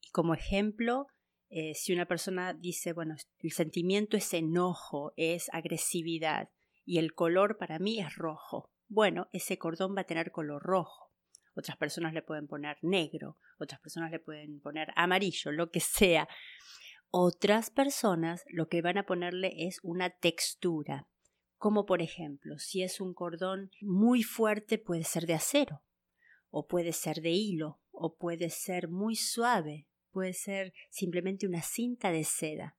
Y 0.00 0.10
como 0.10 0.34
ejemplo, 0.34 1.08
eh, 1.48 1.74
si 1.74 1.92
una 1.92 2.06
persona 2.06 2.54
dice, 2.54 2.92
bueno, 2.92 3.16
el 3.40 3.50
sentimiento 3.50 4.16
es 4.16 4.32
enojo, 4.32 5.14
es 5.16 5.48
agresividad, 5.52 6.48
y 6.84 6.98
el 6.98 7.12
color 7.12 7.58
para 7.58 7.80
mí 7.80 7.98
es 7.98 8.14
rojo. 8.14 8.70
Bueno, 8.86 9.26
ese 9.32 9.58
cordón 9.58 9.96
va 9.96 10.02
a 10.02 10.06
tener 10.06 10.30
color 10.30 10.62
rojo. 10.62 11.10
Otras 11.56 11.76
personas 11.76 12.14
le 12.14 12.22
pueden 12.22 12.46
poner 12.46 12.78
negro, 12.82 13.36
otras 13.58 13.80
personas 13.80 14.12
le 14.12 14.20
pueden 14.20 14.60
poner 14.60 14.92
amarillo, 14.94 15.50
lo 15.50 15.72
que 15.72 15.80
sea. 15.80 16.28
Otras 17.10 17.70
personas 17.70 18.44
lo 18.48 18.68
que 18.68 18.82
van 18.82 18.98
a 18.98 19.06
ponerle 19.06 19.66
es 19.66 19.80
una 19.82 20.10
textura, 20.10 21.08
como 21.56 21.86
por 21.86 22.02
ejemplo, 22.02 22.58
si 22.58 22.82
es 22.82 23.00
un 23.00 23.14
cordón 23.14 23.70
muy 23.80 24.22
fuerte 24.22 24.76
puede 24.76 25.04
ser 25.04 25.26
de 25.26 25.32
acero, 25.32 25.82
o 26.50 26.66
puede 26.66 26.92
ser 26.92 27.22
de 27.22 27.30
hilo, 27.30 27.80
o 27.92 28.14
puede 28.16 28.50
ser 28.50 28.88
muy 28.88 29.16
suave, 29.16 29.88
puede 30.10 30.34
ser 30.34 30.74
simplemente 30.90 31.46
una 31.46 31.62
cinta 31.62 32.12
de 32.12 32.24
seda. 32.24 32.76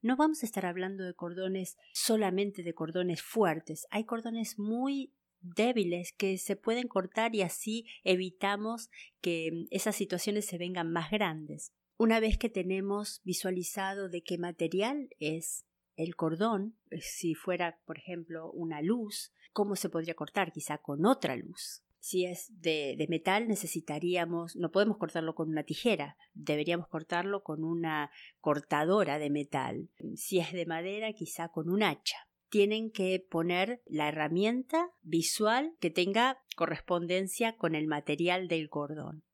No 0.00 0.16
vamos 0.16 0.42
a 0.42 0.46
estar 0.46 0.64
hablando 0.64 1.04
de 1.04 1.12
cordones 1.12 1.76
solamente 1.92 2.62
de 2.62 2.72
cordones 2.72 3.20
fuertes, 3.20 3.86
hay 3.90 4.04
cordones 4.04 4.58
muy 4.58 5.12
débiles 5.42 6.14
que 6.14 6.38
se 6.38 6.56
pueden 6.56 6.88
cortar 6.88 7.34
y 7.34 7.42
así 7.42 7.86
evitamos 8.04 8.88
que 9.20 9.66
esas 9.70 9.96
situaciones 9.96 10.46
se 10.46 10.56
vengan 10.56 10.90
más 10.90 11.10
grandes. 11.10 11.74
Una 11.98 12.20
vez 12.20 12.36
que 12.36 12.50
tenemos 12.50 13.22
visualizado 13.24 14.10
de 14.10 14.22
qué 14.22 14.36
material 14.36 15.08
es 15.18 15.64
el 15.96 16.14
cordón, 16.14 16.76
eh, 16.90 17.00
si 17.00 17.34
fuera, 17.34 17.80
por 17.86 17.96
ejemplo, 17.96 18.50
una 18.52 18.82
luz, 18.82 19.32
¿cómo 19.54 19.76
se 19.76 19.88
podría 19.88 20.12
cortar? 20.12 20.52
Quizá 20.52 20.76
con 20.76 21.06
otra 21.06 21.36
luz. 21.36 21.82
Si 21.98 22.26
es 22.26 22.52
de, 22.60 22.96
de, 22.98 23.08
metal, 23.08 23.48
necesitaríamos, 23.48 24.56
no 24.56 24.70
podemos 24.70 24.98
cortarlo 24.98 25.34
con 25.34 25.48
una 25.48 25.64
tijera, 25.64 26.18
deberíamos 26.34 26.86
cortarlo 26.86 27.42
con 27.42 27.64
una 27.64 28.10
cortadora 28.40 29.18
de 29.18 29.30
metal. 29.30 29.88
Si 30.16 30.38
es 30.38 30.52
de 30.52 30.66
madera, 30.66 31.14
quizá 31.14 31.48
con 31.48 31.70
un 31.70 31.82
hacha. 31.82 32.28
Tienen 32.50 32.90
que 32.92 33.26
poner 33.28 33.82
la 33.86 34.08
herramienta 34.08 34.90
visual 35.00 35.74
que 35.80 35.90
tenga 35.90 36.42
correspondencia 36.56 37.56
con 37.56 37.74
el 37.74 37.86
material 37.86 38.48
del 38.48 38.68
cordón. 38.68 39.25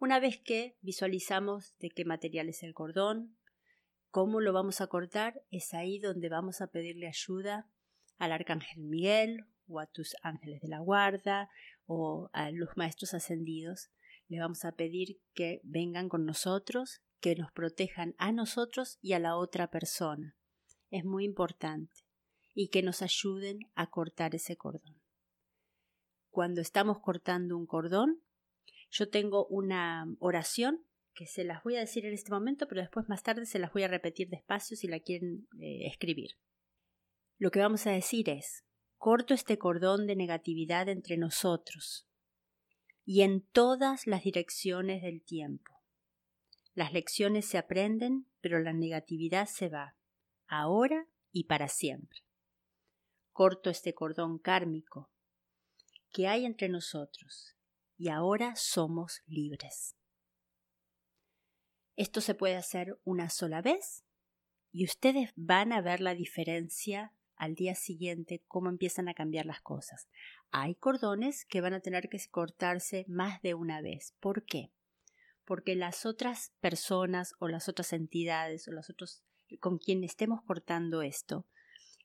Una 0.00 0.20
vez 0.20 0.38
que 0.38 0.76
visualizamos 0.80 1.74
de 1.80 1.90
qué 1.90 2.04
material 2.04 2.48
es 2.48 2.62
el 2.62 2.72
cordón, 2.72 3.36
cómo 4.10 4.40
lo 4.40 4.52
vamos 4.52 4.80
a 4.80 4.86
cortar, 4.86 5.42
es 5.50 5.74
ahí 5.74 5.98
donde 5.98 6.28
vamos 6.28 6.60
a 6.60 6.68
pedirle 6.68 7.08
ayuda 7.08 7.68
al 8.16 8.30
arcángel 8.30 8.84
Miguel 8.84 9.46
o 9.66 9.80
a 9.80 9.86
tus 9.86 10.14
ángeles 10.22 10.60
de 10.60 10.68
la 10.68 10.78
guarda 10.78 11.50
o 11.86 12.30
a 12.32 12.52
los 12.52 12.76
maestros 12.76 13.12
ascendidos. 13.12 13.90
Le 14.28 14.38
vamos 14.38 14.64
a 14.64 14.72
pedir 14.72 15.20
que 15.34 15.60
vengan 15.64 16.08
con 16.08 16.24
nosotros, 16.24 17.02
que 17.18 17.34
nos 17.34 17.50
protejan 17.50 18.14
a 18.18 18.30
nosotros 18.30 18.98
y 19.02 19.14
a 19.14 19.18
la 19.18 19.36
otra 19.36 19.68
persona. 19.68 20.36
Es 20.90 21.04
muy 21.04 21.24
importante. 21.24 22.04
Y 22.54 22.68
que 22.68 22.82
nos 22.82 23.02
ayuden 23.02 23.60
a 23.74 23.90
cortar 23.90 24.34
ese 24.34 24.56
cordón. 24.56 25.00
Cuando 26.30 26.60
estamos 26.60 26.98
cortando 27.00 27.56
un 27.56 27.66
cordón, 27.66 28.22
yo 28.90 29.08
tengo 29.08 29.46
una 29.46 30.06
oración 30.18 30.84
que 31.14 31.26
se 31.26 31.44
las 31.44 31.62
voy 31.64 31.76
a 31.76 31.80
decir 31.80 32.06
en 32.06 32.14
este 32.14 32.30
momento, 32.30 32.68
pero 32.68 32.80
después 32.80 33.08
más 33.08 33.22
tarde 33.22 33.44
se 33.44 33.58
las 33.58 33.72
voy 33.72 33.82
a 33.82 33.88
repetir 33.88 34.28
despacio 34.28 34.76
si 34.76 34.86
la 34.86 35.00
quieren 35.00 35.48
eh, 35.60 35.86
escribir. 35.86 36.38
Lo 37.38 37.50
que 37.50 37.60
vamos 37.60 37.86
a 37.86 37.90
decir 37.90 38.28
es, 38.30 38.64
corto 38.96 39.34
este 39.34 39.58
cordón 39.58 40.06
de 40.06 40.16
negatividad 40.16 40.88
entre 40.88 41.16
nosotros 41.16 42.08
y 43.04 43.22
en 43.22 43.42
todas 43.42 44.06
las 44.06 44.22
direcciones 44.22 45.02
del 45.02 45.22
tiempo. 45.22 45.72
Las 46.74 46.92
lecciones 46.92 47.46
se 47.46 47.58
aprenden, 47.58 48.26
pero 48.40 48.60
la 48.60 48.72
negatividad 48.72 49.48
se 49.48 49.68
va, 49.68 49.96
ahora 50.46 51.08
y 51.32 51.44
para 51.44 51.68
siempre. 51.68 52.20
Corto 53.32 53.70
este 53.70 53.92
cordón 53.92 54.38
kármico 54.38 55.10
que 56.10 56.28
hay 56.28 56.44
entre 56.44 56.68
nosotros 56.68 57.57
y 57.98 58.08
ahora 58.08 58.54
somos 58.54 59.22
libres. 59.26 59.96
Esto 61.96 62.20
se 62.20 62.34
puede 62.34 62.54
hacer 62.54 62.98
una 63.02 63.28
sola 63.28 63.60
vez 63.60 64.04
y 64.70 64.84
ustedes 64.84 65.32
van 65.34 65.72
a 65.72 65.80
ver 65.80 66.00
la 66.00 66.14
diferencia 66.14 67.12
al 67.34 67.56
día 67.56 67.74
siguiente 67.74 68.44
cómo 68.46 68.70
empiezan 68.70 69.08
a 69.08 69.14
cambiar 69.14 69.46
las 69.46 69.60
cosas. 69.60 70.08
Hay 70.50 70.76
cordones 70.76 71.44
que 71.44 71.60
van 71.60 71.74
a 71.74 71.80
tener 71.80 72.08
que 72.08 72.18
cortarse 72.30 73.04
más 73.08 73.42
de 73.42 73.54
una 73.54 73.80
vez. 73.80 74.14
¿Por 74.20 74.44
qué? 74.44 74.70
Porque 75.44 75.74
las 75.74 76.06
otras 76.06 76.52
personas 76.60 77.34
o 77.40 77.48
las 77.48 77.68
otras 77.68 77.92
entidades 77.92 78.68
o 78.68 78.72
los 78.72 78.90
otros 78.90 79.24
con 79.60 79.78
quien 79.78 80.04
estemos 80.04 80.42
cortando 80.42 81.02
esto 81.02 81.46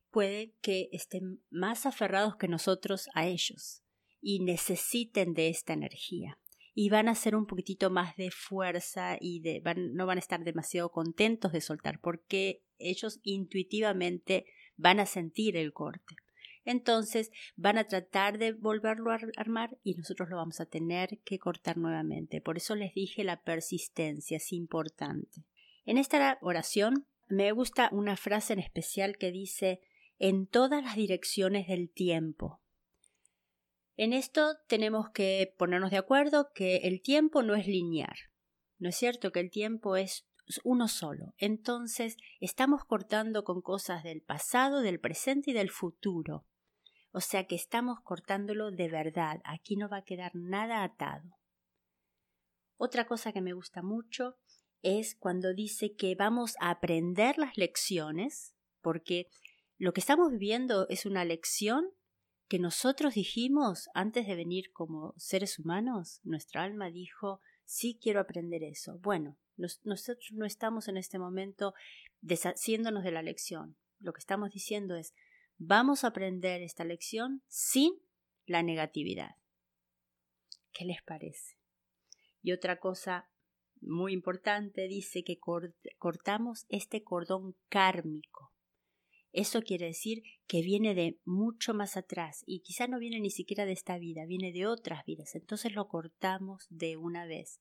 puede 0.10 0.56
que 0.62 0.90
estén 0.92 1.44
más 1.50 1.86
aferrados 1.86 2.38
que 2.38 2.48
nosotros 2.48 3.10
a 3.14 3.26
ellos 3.26 3.83
y 4.24 4.39
necesiten 4.39 5.34
de 5.34 5.50
esta 5.50 5.74
energía. 5.74 6.39
Y 6.74 6.89
van 6.89 7.08
a 7.08 7.12
hacer 7.12 7.36
un 7.36 7.46
poquitito 7.46 7.92
más 7.92 8.15
de 8.15 8.32
fuerza 8.32 9.18
y 9.20 9.44
no 9.75 10.08
van 10.08 10.18
a 10.18 10.20
estar 10.20 10.44
demasiado 10.44 10.89
contentos 10.92 11.51
de 11.51 11.62
soltar 11.62 12.00
porque 12.00 12.63
ellos 12.80 13.20
intuitivamente 13.22 14.46
van 14.75 15.00
a 15.00 15.06
sentir 15.06 15.56
el 15.56 15.72
corte. 15.74 16.15
Entonces 16.65 17.32
van 17.56 17.77
a 17.77 17.84
tratar 17.84 18.38
de 18.38 18.53
volverlo 18.53 19.12
a 19.12 19.20
armar 19.36 19.77
y 19.84 19.96
nosotros 19.96 20.30
lo 20.30 20.38
vamos 20.38 20.62
a 20.62 20.65
tener 20.65 21.20
que 21.25 21.38
cortar 21.38 21.77
nuevamente. 21.77 22.42
Por 22.42 22.58
eso 22.58 22.75
les 22.75 22.94
dije 22.94 23.24
la 23.24 23.44
persistencia 23.44 24.38
es 24.38 24.53
importante. 24.53 25.44
En 25.86 25.98
esta 25.98 26.38
oración 26.42 27.06
me 27.27 27.51
gusta 27.51 27.89
una 27.92 28.15
frase 28.15 28.53
en 28.53 28.60
especial 28.60 29.18
que 29.18 29.32
dice 29.32 29.82
en 30.18 30.48
todas 30.48 30.82
las 30.82 30.96
direcciones 30.96 31.68
del 31.68 31.89
tiempo. 31.89 32.62
En 33.96 34.12
esto 34.14 34.56
tenemos 34.68 35.12
que 35.12 35.54
ponernos 35.58 35.92
de 35.92 35.98
acuerdo 35.98 36.52
que 36.54 36.78
el 36.78 37.02
tiempo 37.02 37.44
no 37.44 37.54
es 37.54 37.68
lineal. 37.68 38.16
¿No 38.80 38.90
es 38.90 38.96
cierto 38.96 39.32
que 39.32 39.40
el 39.40 39.52
tiempo 39.52 39.96
es 39.96 40.28
uno 40.64 40.88
solo? 40.88 41.34
Entonces 41.38 42.18
estamos 42.40 42.86
cortando 42.86 43.44
con 43.44 43.62
cosas 43.62 44.04
del 44.04 44.22
pasado, 44.22 44.82
del 44.82 45.00
presente 45.00 45.52
y 45.52 45.54
del 45.54 45.70
futuro. 45.70 46.46
O 47.12 47.22
sea 47.22 47.46
que 47.46 47.56
estamos 47.56 48.00
cortándolo 48.02 48.72
de 48.72 48.90
verdad. 48.90 49.40
Aquí 49.44 49.76
no 49.76 49.88
va 49.88 49.98
a 49.98 50.04
quedar 50.04 50.32
nada 50.34 50.84
atado. 50.84 51.38
Otra 52.78 53.06
cosa 53.06 53.32
que 53.32 53.42
me 53.42 53.54
gusta 53.54 53.84
mucho 53.84 54.38
es 54.82 55.16
cuando 55.16 55.54
dice 55.54 55.96
que 55.96 56.16
vamos 56.16 56.56
a 56.60 56.72
aprender 56.72 57.38
las 57.38 57.56
lecciones, 57.58 58.56
porque 58.82 59.28
lo 59.78 59.94
que 59.94 60.02
estamos 60.02 60.32
viviendo 60.32 60.88
es 60.90 61.06
una 61.06 61.24
lección 61.24 61.92
que 62.53 62.60
nosotros 62.60 63.15
dijimos 63.15 63.89
antes 63.95 64.27
de 64.27 64.36
venir 64.36 64.72
como 64.74 65.15
seres 65.17 65.57
humanos, 65.57 66.19
nuestra 66.24 66.62
alma 66.62 66.91
dijo, 66.91 67.41
sí 67.65 67.98
quiero 68.00 68.19
aprender 68.19 68.62
eso. 68.62 69.00
Bueno, 69.00 69.39
nosotros 69.57 70.29
no 70.33 70.45
estamos 70.45 70.88
en 70.88 70.98
este 70.98 71.17
momento 71.17 71.74
deshaciéndonos 72.22 73.03
de 73.03 73.12
la 73.12 73.24
lección. 73.24 73.75
Lo 73.98 74.13
que 74.13 74.19
estamos 74.19 74.51
diciendo 74.51 74.95
es, 74.95 75.15
vamos 75.57 76.03
a 76.03 76.10
aprender 76.10 76.62
esta 76.62 76.83
lección 76.83 77.41
sin 77.48 77.91
la 78.45 78.62
negatividad. 78.62 79.31
¿Qué 80.74 80.86
les 80.86 81.01
parece? 81.01 81.57
Y 82.43 82.51
otra 82.51 82.79
cosa 82.79 83.31
muy 83.81 84.13
importante 84.13 84.88
dice 84.88 85.24
que 85.24 85.39
cortamos 85.98 86.67
este 86.69 87.03
cordón 87.03 87.55
kármico 87.69 88.52
eso 89.34 89.63
quiere 89.63 89.88
decir 89.88 90.22
que 90.46 90.62
viene 90.62 90.94
de 90.94 91.20
mucho 91.25 91.74
más 91.74 91.98
atrás 91.98 92.44
y 92.46 92.62
quizá 92.62 92.88
no 92.88 93.00
viene 93.00 93.20
ni 93.20 93.32
siquiera 93.32 93.66
de 93.66 93.72
esta 93.72 93.98
vida, 93.98 94.25
viene 94.25 94.52
de 94.52 94.68
otras 94.68 95.04
vidas. 95.06 95.34
Entonces 95.34 95.74
lo 95.74 95.88
cortamos 95.88 96.68
de 96.70 96.98
una 96.98 97.25
vez. 97.25 97.60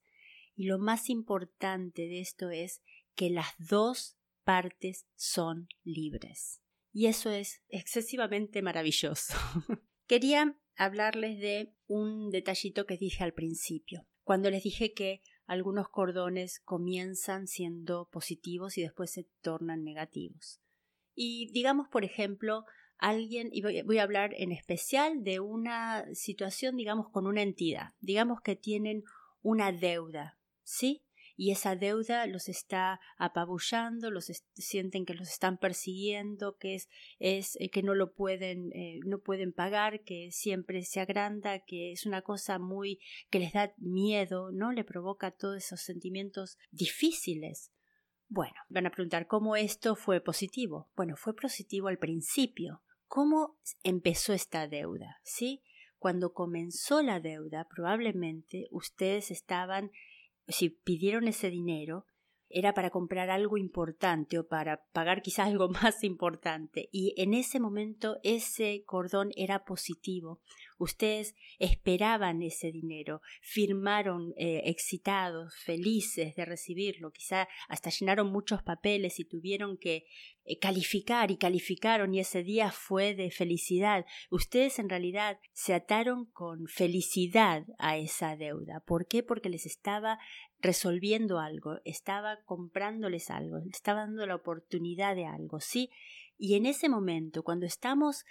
Y 0.55 0.67
lo 0.67 0.79
más 0.79 1.09
importante 1.09 2.03
de 2.03 2.21
esto 2.21 2.51
es 2.51 2.83
que 3.15 3.31
las 3.31 3.49
dos 3.59 4.19
partes 4.45 5.07
son 5.15 5.69
libres. 5.83 6.63
Y 6.93 7.07
eso 7.07 7.31
es 7.31 7.63
excesivamente 7.69 8.61
maravilloso. 8.61 9.35
Quería 10.07 10.59
hablarles 10.77 11.39
de 11.39 11.75
un 11.87 12.31
detallito 12.31 12.85
que 12.85 12.99
dije 12.99 13.25
al 13.25 13.33
principio, 13.33 14.07
cuando 14.25 14.51
les 14.51 14.63
dije 14.63 14.93
que 14.93 15.23
algunos 15.47 15.89
cordones 15.89 16.61
comienzan 16.61 17.47
siendo 17.47 18.11
positivos 18.11 18.77
y 18.77 18.83
después 18.83 19.11
se 19.11 19.27
tornan 19.41 19.85
negativos. 19.85 20.61
Y 21.15 21.51
digamos, 21.53 21.89
por 21.89 22.05
ejemplo, 22.05 22.65
alguien, 22.99 23.49
y 23.53 23.63
voy, 23.63 23.99
a 23.99 24.03
hablar 24.03 24.33
en 24.37 24.53
especial 24.53 25.25
de 25.25 25.41
una 25.41 26.07
situación, 26.15 26.77
digamos, 26.77 27.09
con 27.11 27.27
una 27.27 27.43
entidad, 27.43 27.95
digamos 28.01 28.41
que 28.41 28.57
tienen 28.57 29.03
una 29.43 29.73
deuda, 29.73 30.39
¿sí? 30.63 31.03
Y 31.37 31.51
esa 31.51 31.75
deuda 31.75 32.27
los 32.27 32.49
está 32.49 33.01
apabullando, 33.19 34.11
los 34.11 34.31
sienten 34.55 35.05
que 35.05 35.15
los 35.15 35.29
están 35.29 35.59
persiguiendo, 35.59 36.57
que 36.59 36.77
es, 36.77 36.89
es 37.19 37.57
eh, 37.59 37.71
que 37.71 37.83
no 37.83 37.95
lo 37.95 38.13
pueden, 38.13 38.71
eh, 38.73 39.01
no 39.05 39.19
pueden 39.19 39.53
pagar, 39.53 40.05
que 40.05 40.31
siempre 40.31 40.85
se 40.85 41.01
agranda, 41.01 41.59
que 41.61 41.91
es 41.93 42.07
una 42.07 42.23
cosa 42.23 42.59
muy 42.59 43.01
que 43.31 43.41
les 43.41 43.53
da 43.53 43.73
miedo, 43.79 44.53
¿no? 44.53 44.71
Le 44.71 44.85
provoca 44.85 45.31
todos 45.33 45.57
esos 45.57 45.81
sentimientos 45.81 46.59
difíciles. 46.71 47.73
Bueno, 48.35 48.55
van 48.71 48.87
a 48.87 48.91
preguntar 48.91 49.27
cómo 49.27 49.57
esto 49.57 49.95
fue 49.95 50.23
positivo. 50.23 50.89
Bueno, 50.97 51.17
fue 51.19 51.37
positivo 51.37 51.89
al 51.89 51.99
principio. 51.99 52.81
¿Cómo 53.07 53.59
empezó 53.83 54.33
esta 54.33 54.67
deuda? 54.69 55.21
¿Sí? 55.23 55.63
Cuando 55.99 56.33
comenzó 56.33 57.03
la 57.03 57.21
deuda, 57.21 57.69
probablemente 57.69 58.69
ustedes 58.71 59.31
estaban, 59.31 59.91
si 60.49 60.71
pidieron 60.71 61.29
ese 61.29 61.51
dinero, 61.51 62.07
era 62.49 62.73
para 62.73 62.89
comprar 62.89 63.29
algo 63.29 63.59
importante 63.59 64.39
o 64.39 64.49
para 64.49 64.83
pagar 64.93 65.21
quizás 65.21 65.49
algo 65.49 65.69
más 65.83 66.03
importante. 66.03 66.89
Y 66.91 67.13
en 67.19 67.35
ese 67.35 67.61
momento 67.61 68.17
ese 68.23 68.83
cordón 68.87 69.33
era 69.37 69.67
positivo. 69.67 70.41
Ustedes 70.79 71.35
esperaban 71.59 72.43
ese 72.43 72.73
dinero, 72.73 73.21
firmaron 73.41 74.33
eh, 74.37 74.63
excitados, 74.67 75.55
felices 75.57 76.35
de 76.35 76.45
recibirlo, 76.45 77.13
quizá 77.13 77.49
hasta 77.69 77.91
llenaron 77.91 78.31
muchos 78.31 78.63
papeles 78.63 79.21
y 79.21 79.25
tuvieron 79.25 79.77
que 79.77 80.07
eh, 80.45 80.59
calificar 80.59 81.31
y 81.31 81.37
calificaron 81.37 82.15
y 82.15 82.21
ese 82.21 82.43
día 82.43 82.73
fue 82.73 83.15
de 83.15 83.31
felicidad. 83.31 84.05
Ustedes 84.31 84.79
en 84.79 84.89
realidad 84.89 85.39
se 85.53 85.73
ataron 85.75 86.27
con 86.27 86.67
felicidad 86.67 87.65
a 87.79 87.97
esa 87.97 88.37
deuda. 88.37 88.81
¿Por 88.81 89.07
qué? 89.07 89.23
Porque 89.23 89.49
les 89.49 89.67
estaba 89.67 90.19
resolviendo 90.59 91.39
algo, 91.39 91.79
estaba 91.85 92.39
comprándoles 92.45 93.31
algo, 93.31 93.59
estaba 93.71 94.01
dando 94.01 94.27
la 94.27 94.37
oportunidad 94.37 95.15
de 95.15 95.27
algo, 95.27 95.61
¿sí? 95.61 95.91
Y 96.39 96.55
en 96.55 96.67
ese 96.67 96.89
momento, 96.89 97.43
cuando 97.43 97.67
estamos 97.67 98.25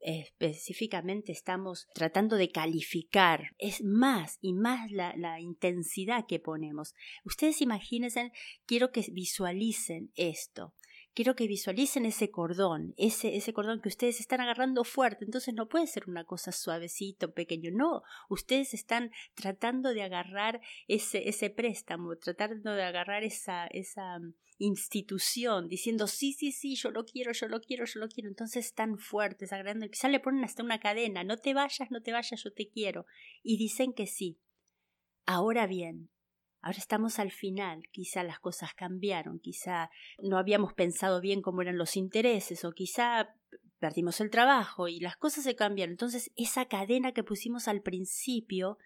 específicamente, 0.00 1.32
estamos 1.32 1.86
tratando 1.94 2.36
de 2.36 2.50
calificar, 2.50 3.50
es 3.58 3.82
más 3.82 4.38
y 4.40 4.52
más 4.52 4.90
la, 4.90 5.14
la 5.16 5.40
intensidad 5.40 6.26
que 6.26 6.38
ponemos. 6.38 6.94
Ustedes 7.24 7.60
imagínense, 7.60 8.32
quiero 8.66 8.90
que 8.90 9.04
visualicen 9.12 10.10
esto 10.14 10.74
quiero 11.14 11.34
que 11.36 11.46
visualicen 11.46 12.06
ese 12.06 12.30
cordón, 12.30 12.94
ese, 12.96 13.36
ese 13.36 13.52
cordón 13.52 13.80
que 13.80 13.88
ustedes 13.88 14.20
están 14.20 14.40
agarrando 14.40 14.84
fuerte. 14.84 15.24
Entonces 15.24 15.54
no 15.54 15.68
puede 15.68 15.86
ser 15.86 16.04
una 16.08 16.24
cosa 16.24 16.52
suavecito, 16.52 17.32
pequeño. 17.32 17.70
No, 17.72 18.02
ustedes 18.28 18.74
están 18.74 19.10
tratando 19.34 19.90
de 19.90 20.02
agarrar 20.02 20.60
ese, 20.88 21.28
ese 21.28 21.50
préstamo, 21.50 22.16
tratando 22.16 22.72
de 22.72 22.82
agarrar 22.82 23.24
esa, 23.24 23.66
esa 23.68 24.18
mm, 24.18 24.34
institución, 24.58 25.68
diciendo 25.68 26.06
sí, 26.06 26.32
sí, 26.32 26.52
sí, 26.52 26.76
yo 26.76 26.90
lo 26.90 27.04
quiero, 27.04 27.32
yo 27.32 27.48
lo 27.48 27.60
quiero, 27.60 27.84
yo 27.84 28.00
lo 28.00 28.08
quiero. 28.08 28.28
Entonces 28.28 28.66
están 28.66 28.98
fuertes, 28.98 29.52
agarrando, 29.52 29.88
quizá 29.88 30.08
le 30.08 30.20
ponen 30.20 30.44
hasta 30.44 30.62
una 30.62 30.80
cadena, 30.80 31.24
no 31.24 31.36
te 31.36 31.54
vayas, 31.54 31.90
no 31.90 32.02
te 32.02 32.12
vayas, 32.12 32.42
yo 32.42 32.52
te 32.52 32.68
quiero. 32.68 33.06
Y 33.42 33.56
dicen 33.58 33.92
que 33.92 34.06
sí. 34.06 34.38
Ahora 35.24 35.66
bien, 35.66 36.10
Ahora 36.62 36.78
estamos 36.78 37.18
al 37.18 37.32
final, 37.32 37.82
quizá 37.90 38.22
las 38.22 38.38
cosas 38.38 38.72
cambiaron, 38.72 39.40
quizá 39.40 39.90
no 40.22 40.38
habíamos 40.38 40.72
pensado 40.74 41.20
bien 41.20 41.42
cómo 41.42 41.60
eran 41.60 41.76
los 41.76 41.96
intereses 41.96 42.64
o 42.64 42.70
quizá 42.70 43.34
perdimos 43.80 44.20
el 44.20 44.30
trabajo 44.30 44.86
y 44.86 45.00
las 45.00 45.16
cosas 45.16 45.42
se 45.42 45.56
cambiaron. 45.56 45.94
Entonces 45.94 46.30
esa 46.36 46.66
cadena 46.66 47.10
que 47.10 47.24
pusimos 47.24 47.66
al 47.66 47.82
principio 47.82 48.78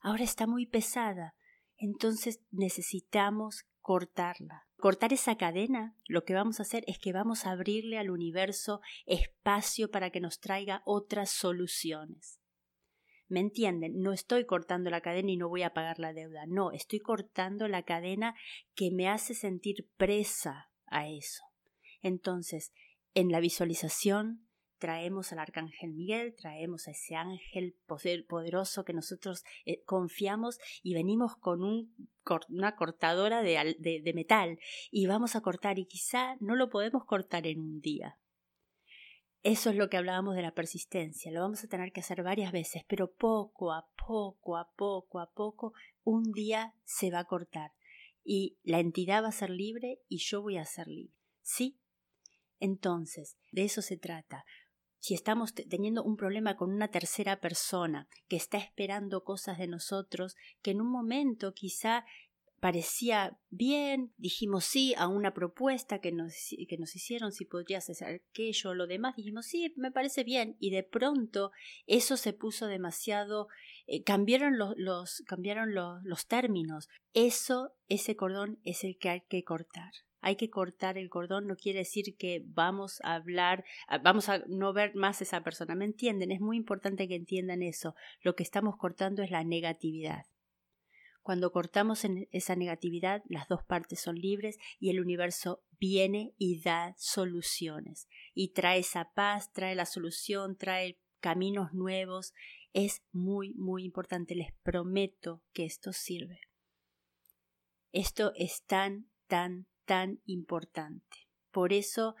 ahora 0.00 0.22
está 0.22 0.46
muy 0.46 0.64
pesada. 0.64 1.34
Entonces 1.76 2.40
necesitamos 2.52 3.64
cortarla. 3.80 4.68
Cortar 4.76 5.12
esa 5.12 5.36
cadena, 5.36 5.96
lo 6.06 6.24
que 6.24 6.34
vamos 6.34 6.60
a 6.60 6.62
hacer 6.62 6.84
es 6.86 7.00
que 7.00 7.12
vamos 7.12 7.46
a 7.46 7.50
abrirle 7.50 7.98
al 7.98 8.10
universo 8.10 8.80
espacio 9.06 9.90
para 9.90 10.10
que 10.10 10.20
nos 10.20 10.38
traiga 10.38 10.82
otras 10.84 11.30
soluciones. 11.30 12.38
¿Me 13.28 13.40
entienden? 13.40 14.00
No 14.00 14.12
estoy 14.12 14.44
cortando 14.44 14.90
la 14.90 15.00
cadena 15.00 15.30
y 15.30 15.36
no 15.36 15.48
voy 15.48 15.62
a 15.62 15.72
pagar 15.72 15.98
la 15.98 16.12
deuda. 16.12 16.44
No, 16.46 16.72
estoy 16.72 17.00
cortando 17.00 17.68
la 17.68 17.82
cadena 17.82 18.34
que 18.74 18.90
me 18.90 19.08
hace 19.08 19.34
sentir 19.34 19.88
presa 19.96 20.70
a 20.86 21.08
eso. 21.08 21.42
Entonces, 22.02 22.72
en 23.14 23.30
la 23.30 23.40
visualización 23.40 24.46
traemos 24.78 25.32
al 25.32 25.38
arcángel 25.38 25.94
Miguel, 25.94 26.34
traemos 26.36 26.88
a 26.88 26.90
ese 26.90 27.14
ángel 27.14 27.74
poderoso 28.28 28.84
que 28.84 28.92
nosotros 28.92 29.42
eh, 29.64 29.82
confiamos 29.84 30.58
y 30.82 30.92
venimos 30.92 31.36
con 31.36 31.62
una 32.50 32.76
cortadora 32.76 33.42
de 33.42 34.12
metal 34.14 34.58
y 34.90 35.06
vamos 35.06 35.36
a 35.36 35.40
cortar 35.40 35.78
y 35.78 35.86
quizá 35.86 36.36
no 36.40 36.54
lo 36.56 36.68
podemos 36.68 37.04
cortar 37.06 37.46
en 37.46 37.60
un 37.60 37.80
día, 37.80 38.18
eso 39.44 39.68
es 39.68 39.76
lo 39.76 39.90
que 39.90 39.98
hablábamos 39.98 40.36
de 40.36 40.42
la 40.42 40.54
persistencia. 40.54 41.30
Lo 41.30 41.42
vamos 41.42 41.62
a 41.62 41.68
tener 41.68 41.92
que 41.92 42.00
hacer 42.00 42.22
varias 42.22 42.50
veces, 42.50 42.82
pero 42.88 43.12
poco 43.12 43.72
a 43.72 43.86
poco, 44.06 44.56
a 44.56 44.72
poco, 44.74 45.20
a 45.20 45.30
poco, 45.32 45.74
un 46.02 46.32
día 46.32 46.74
se 46.84 47.10
va 47.10 47.20
a 47.20 47.26
cortar. 47.26 47.72
Y 48.24 48.56
la 48.62 48.80
entidad 48.80 49.22
va 49.22 49.28
a 49.28 49.32
ser 49.32 49.50
libre 49.50 50.00
y 50.08 50.16
yo 50.16 50.40
voy 50.40 50.56
a 50.56 50.64
ser 50.64 50.88
libre. 50.88 51.14
¿Sí? 51.42 51.78
Entonces, 52.58 53.36
de 53.52 53.64
eso 53.64 53.82
se 53.82 53.98
trata. 53.98 54.46
Si 54.98 55.12
estamos 55.12 55.52
teniendo 55.52 56.02
un 56.02 56.16
problema 56.16 56.56
con 56.56 56.72
una 56.72 56.88
tercera 56.88 57.38
persona 57.38 58.08
que 58.28 58.36
está 58.36 58.56
esperando 58.56 59.24
cosas 59.24 59.58
de 59.58 59.66
nosotros, 59.66 60.36
que 60.62 60.70
en 60.70 60.80
un 60.80 60.90
momento 60.90 61.52
quizá 61.52 62.06
parecía 62.64 63.38
bien, 63.50 64.14
dijimos 64.16 64.64
sí 64.64 64.94
a 64.96 65.06
una 65.06 65.34
propuesta 65.34 65.98
que 65.98 66.12
nos, 66.12 66.32
que 66.66 66.78
nos 66.78 66.96
hicieron, 66.96 67.30
si 67.30 67.44
podrías 67.44 67.90
hacer 67.90 68.22
aquello 68.30 68.70
o 68.70 68.74
lo 68.74 68.86
demás, 68.86 69.16
dijimos 69.16 69.44
sí, 69.44 69.74
me 69.76 69.92
parece 69.92 70.24
bien, 70.24 70.56
y 70.60 70.70
de 70.70 70.82
pronto 70.82 71.52
eso 71.86 72.16
se 72.16 72.32
puso 72.32 72.66
demasiado, 72.66 73.48
eh, 73.86 74.02
cambiaron, 74.02 74.56
los, 74.56 74.72
los 74.78 75.22
cambiaron 75.26 75.74
los, 75.74 76.02
los 76.04 76.26
términos, 76.26 76.88
eso, 77.12 77.74
ese 77.88 78.16
cordón 78.16 78.58
es 78.64 78.82
el 78.82 78.96
que 78.96 79.10
hay 79.10 79.20
que 79.28 79.44
cortar 79.44 79.92
hay 80.22 80.36
que 80.36 80.48
cortar 80.48 80.96
el 80.96 81.10
cordón, 81.10 81.46
no 81.46 81.56
quiere 81.56 81.80
decir 81.80 82.16
que 82.16 82.42
vamos 82.46 82.98
a 83.04 83.16
hablar, 83.16 83.62
vamos 84.02 84.30
a 84.30 84.38
no 84.46 84.72
ver 84.72 84.94
más 84.94 85.20
a 85.20 85.24
esa 85.24 85.42
persona, 85.42 85.74
¿me 85.74 85.84
entienden? 85.84 86.32
Es 86.32 86.40
muy 86.40 86.56
importante 86.56 87.06
que 87.08 87.14
entiendan 87.14 87.62
eso. 87.62 87.94
Lo 88.22 88.34
que 88.34 88.42
estamos 88.42 88.78
cortando 88.78 89.22
es 89.22 89.30
la 89.30 89.44
negatividad. 89.44 90.24
Cuando 91.24 91.52
cortamos 91.52 92.04
en 92.04 92.28
esa 92.32 92.54
negatividad, 92.54 93.22
las 93.30 93.48
dos 93.48 93.64
partes 93.64 93.98
son 93.98 94.16
libres 94.16 94.58
y 94.78 94.90
el 94.90 95.00
universo 95.00 95.64
viene 95.80 96.34
y 96.36 96.60
da 96.60 96.94
soluciones. 96.98 98.08
Y 98.34 98.48
trae 98.48 98.80
esa 98.80 99.10
paz, 99.14 99.50
trae 99.50 99.74
la 99.74 99.86
solución, 99.86 100.54
trae 100.54 101.00
caminos 101.20 101.72
nuevos. 101.72 102.34
Es 102.74 103.02
muy, 103.10 103.54
muy 103.54 103.84
importante. 103.84 104.34
Les 104.34 104.52
prometo 104.62 105.42
que 105.54 105.64
esto 105.64 105.94
sirve. 105.94 106.40
Esto 107.90 108.34
es 108.36 108.62
tan, 108.66 109.08
tan, 109.26 109.66
tan 109.86 110.20
importante. 110.26 111.30
Por 111.50 111.72
eso 111.72 112.16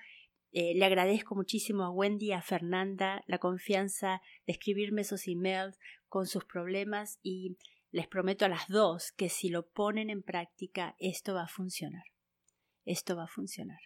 eh, 0.50 0.72
le 0.74 0.84
agradezco 0.86 1.34
muchísimo 1.34 1.82
a 1.82 1.90
Wendy, 1.90 2.32
a 2.32 2.40
Fernanda, 2.40 3.22
la 3.26 3.36
confianza 3.36 4.22
de 4.46 4.54
escribirme 4.54 5.02
esos 5.02 5.28
emails 5.28 5.78
con 6.08 6.26
sus 6.26 6.46
problemas 6.46 7.18
y 7.22 7.58
les 7.94 8.08
prometo 8.08 8.44
a 8.44 8.48
las 8.48 8.66
dos 8.66 9.12
que 9.12 9.28
si 9.28 9.50
lo 9.50 9.68
ponen 9.68 10.10
en 10.10 10.24
práctica, 10.24 10.96
esto 10.98 11.32
va 11.32 11.44
a 11.44 11.48
funcionar. 11.48 12.02
Esto 12.84 13.14
va 13.14 13.22
a 13.22 13.28
funcionar. 13.28 13.78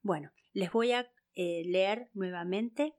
Bueno, 0.00 0.32
les 0.54 0.72
voy 0.72 0.92
a 0.92 1.12
eh, 1.34 1.62
leer 1.66 2.08
nuevamente 2.14 2.94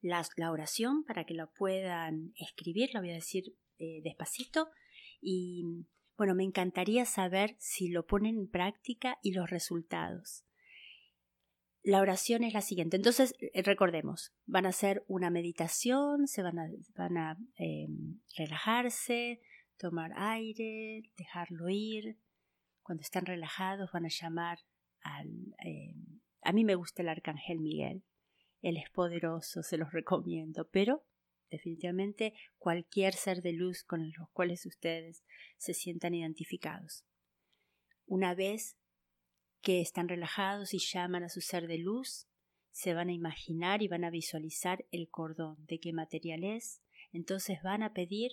la, 0.00 0.24
oración 0.52 1.02
para 1.02 1.24
que 1.24 1.34
la 1.34 1.48
puedan 1.48 2.32
escribir, 2.36 2.90
la 2.92 3.00
voy 3.00 3.10
a 3.10 3.14
decir 3.14 3.56
eh, 3.80 4.02
despacito. 4.04 4.68
Y 5.20 5.64
bueno, 6.16 6.36
me 6.36 6.44
encantaría 6.44 7.04
saber 7.04 7.56
si 7.58 7.88
lo 7.88 8.06
ponen 8.06 8.38
en 8.38 8.48
práctica 8.48 9.18
y 9.20 9.32
los 9.32 9.50
resultados. 9.50 10.44
La 11.84 12.00
oración 12.00 12.44
es 12.44 12.54
la 12.54 12.62
siguiente. 12.62 12.96
Entonces, 12.96 13.34
eh, 13.40 13.60
recordemos, 13.62 14.32
van 14.46 14.64
a 14.64 14.70
hacer 14.70 15.04
una 15.06 15.28
meditación, 15.28 16.26
se 16.26 16.42
van 16.42 16.58
a, 16.58 16.70
van 16.96 17.18
a 17.18 17.38
em, 17.56 18.20
relajarse, 18.38 19.42
tomar 19.76 20.12
aire, 20.16 21.02
dejarlo 21.18 21.68
ir. 21.68 22.18
Cuando 22.82 23.02
están 23.02 23.26
relajados 23.26 23.92
van 23.92 24.06
a 24.06 24.08
llamar 24.08 24.60
al... 25.02 25.28
Em, 25.58 26.20
a 26.40 26.52
mí 26.52 26.64
me 26.64 26.74
gusta 26.74 27.02
el 27.02 27.10
arcángel 27.10 27.60
Miguel. 27.60 28.02
Él 28.62 28.78
es 28.78 28.88
poderoso, 28.88 29.62
se 29.62 29.76
los 29.76 29.92
recomiendo, 29.92 30.66
pero 30.70 31.04
definitivamente 31.50 32.32
cualquier 32.56 33.12
ser 33.12 33.42
de 33.42 33.52
luz 33.52 33.84
con 33.84 34.10
los 34.10 34.30
cuales 34.30 34.64
ustedes 34.64 35.22
se 35.58 35.74
sientan 35.74 36.14
identificados. 36.14 37.04
Una 38.06 38.34
vez 38.34 38.78
que 39.64 39.80
están 39.80 40.08
relajados 40.08 40.74
y 40.74 40.78
llaman 40.78 41.24
a 41.24 41.30
su 41.30 41.40
ser 41.40 41.66
de 41.66 41.78
luz, 41.78 42.28
se 42.70 42.92
van 42.92 43.08
a 43.08 43.12
imaginar 43.12 43.82
y 43.82 43.88
van 43.88 44.04
a 44.04 44.10
visualizar 44.10 44.84
el 44.90 45.08
cordón, 45.08 45.56
de 45.66 45.80
qué 45.80 45.92
material 45.92 46.44
es, 46.44 46.82
entonces 47.12 47.62
van 47.62 47.82
a 47.82 47.94
pedir 47.94 48.32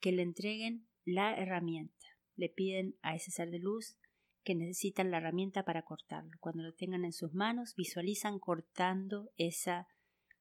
que 0.00 0.12
le 0.12 0.22
entreguen 0.22 0.86
la 1.04 1.34
herramienta. 1.34 2.06
Le 2.36 2.50
piden 2.50 2.94
a 3.00 3.14
ese 3.14 3.30
ser 3.30 3.50
de 3.50 3.58
luz 3.58 3.96
que 4.44 4.54
necesitan 4.54 5.10
la 5.10 5.16
herramienta 5.16 5.64
para 5.64 5.82
cortarlo. 5.82 6.36
Cuando 6.40 6.62
lo 6.62 6.74
tengan 6.74 7.04
en 7.04 7.12
sus 7.12 7.32
manos, 7.32 7.74
visualizan 7.74 8.38
cortando 8.38 9.30
esa, 9.38 9.88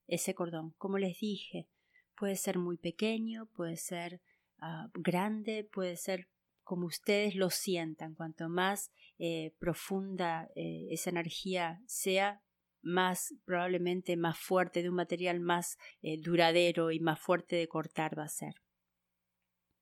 ese 0.07 0.33
cordón. 0.33 0.71
Como 0.77 0.97
les 0.97 1.19
dije, 1.19 1.69
puede 2.17 2.35
ser 2.35 2.57
muy 2.57 2.77
pequeño, 2.77 3.45
puede 3.55 3.77
ser 3.77 4.21
ah, 4.57 4.89
grande, 4.93 5.63
puede 5.63 5.95
ser 5.95 6.27
como 6.69 6.85
ustedes 6.85 7.33
lo 7.33 7.49
sientan. 7.49 8.13
Cuanto 8.13 8.47
más 8.47 8.91
eh, 9.17 9.55
profunda 9.57 10.51
eh, 10.53 10.85
esa 10.91 11.09
energía 11.09 11.81
sea, 11.87 12.43
más 12.83 13.33
probablemente 13.43 14.15
más 14.17 14.37
fuerte, 14.37 14.83
de 14.83 14.89
un 14.89 14.95
material 14.95 15.39
más 15.39 15.79
eh, 16.03 16.21
duradero 16.21 16.91
y 16.91 16.99
más 16.99 17.19
fuerte 17.19 17.55
de 17.55 17.67
cortar 17.67 18.15
va 18.15 18.25
a 18.25 18.29
ser. 18.29 18.53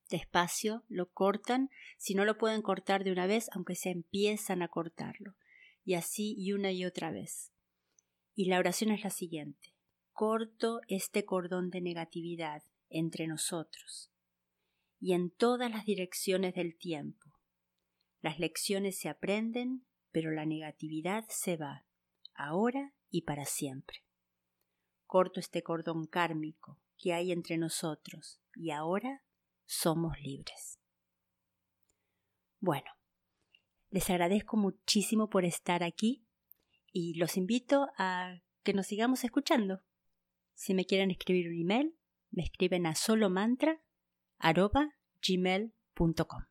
Despacio 0.10 0.86
lo 0.88 1.10
cortan, 1.12 1.69
si 1.97 2.15
no 2.15 2.23
lo 2.23 2.38
pueden 2.38 2.62
cortar 2.62 3.04
de 3.04 3.12
una 3.12 3.28
vez, 3.28 3.50
aunque 3.52 3.76
se 3.76 3.89
empiezan 3.89 4.62
a 4.62 4.69
cortarlo, 4.69 5.36
y 5.84 5.95
así 5.95 6.36
y 6.38 6.54
una 6.54 6.71
y 6.71 6.86
otra 6.86 7.12
vez. 7.12 7.52
Y 8.34 8.45
la 8.45 8.60
oración 8.60 8.91
es 8.91 9.04
la 9.04 9.10
siguiente. 9.10 9.76
Corto 10.13 10.80
este 10.88 11.26
cordón 11.26 11.69
de 11.69 11.82
negatividad 11.82 12.63
entre 12.89 13.28
nosotros 13.28 14.10
y 14.99 15.13
en 15.13 15.29
todas 15.29 15.71
las 15.71 15.86
direcciones 15.86 16.55
del 16.55 16.77
tiempo. 16.77 17.33
Las 18.21 18.39
lecciones 18.39 18.97
se 18.99 19.10
aprenden, 19.10 19.86
pero 20.12 20.31
la 20.31 20.45
negatividad 20.45 21.25
se 21.29 21.57
va 21.57 21.86
ahora 22.33 22.93
y 23.10 23.21
para 23.21 23.45
siempre. 23.45 24.03
Corto 25.05 25.39
este 25.39 25.63
cordón 25.63 26.07
kármico 26.07 26.79
que 26.97 27.13
hay 27.13 27.31
entre 27.31 27.57
nosotros 27.57 28.41
y 28.55 28.71
ahora 28.71 29.23
somos 29.65 30.19
libres. 30.19 30.79
Bueno, 32.60 32.89
les 33.89 34.10
agradezco 34.10 34.57
muchísimo 34.57 35.29
por 35.29 35.45
estar 35.45 35.83
aquí 35.83 36.25
y 36.91 37.13
los 37.15 37.38
invito 37.38 37.88
a 37.97 38.41
que 38.63 38.73
nos 38.73 38.88
sigamos 38.88 39.23
escuchando. 39.23 39.81
Si 40.53 40.73
me 40.73 40.86
quieren 40.86 41.12
escribir 41.12 41.49
un 41.49 41.62
email, 41.62 41.97
me 42.31 42.43
escriben 42.43 42.86
a 42.88 42.95
solomantra.gmail.com. 44.41 46.43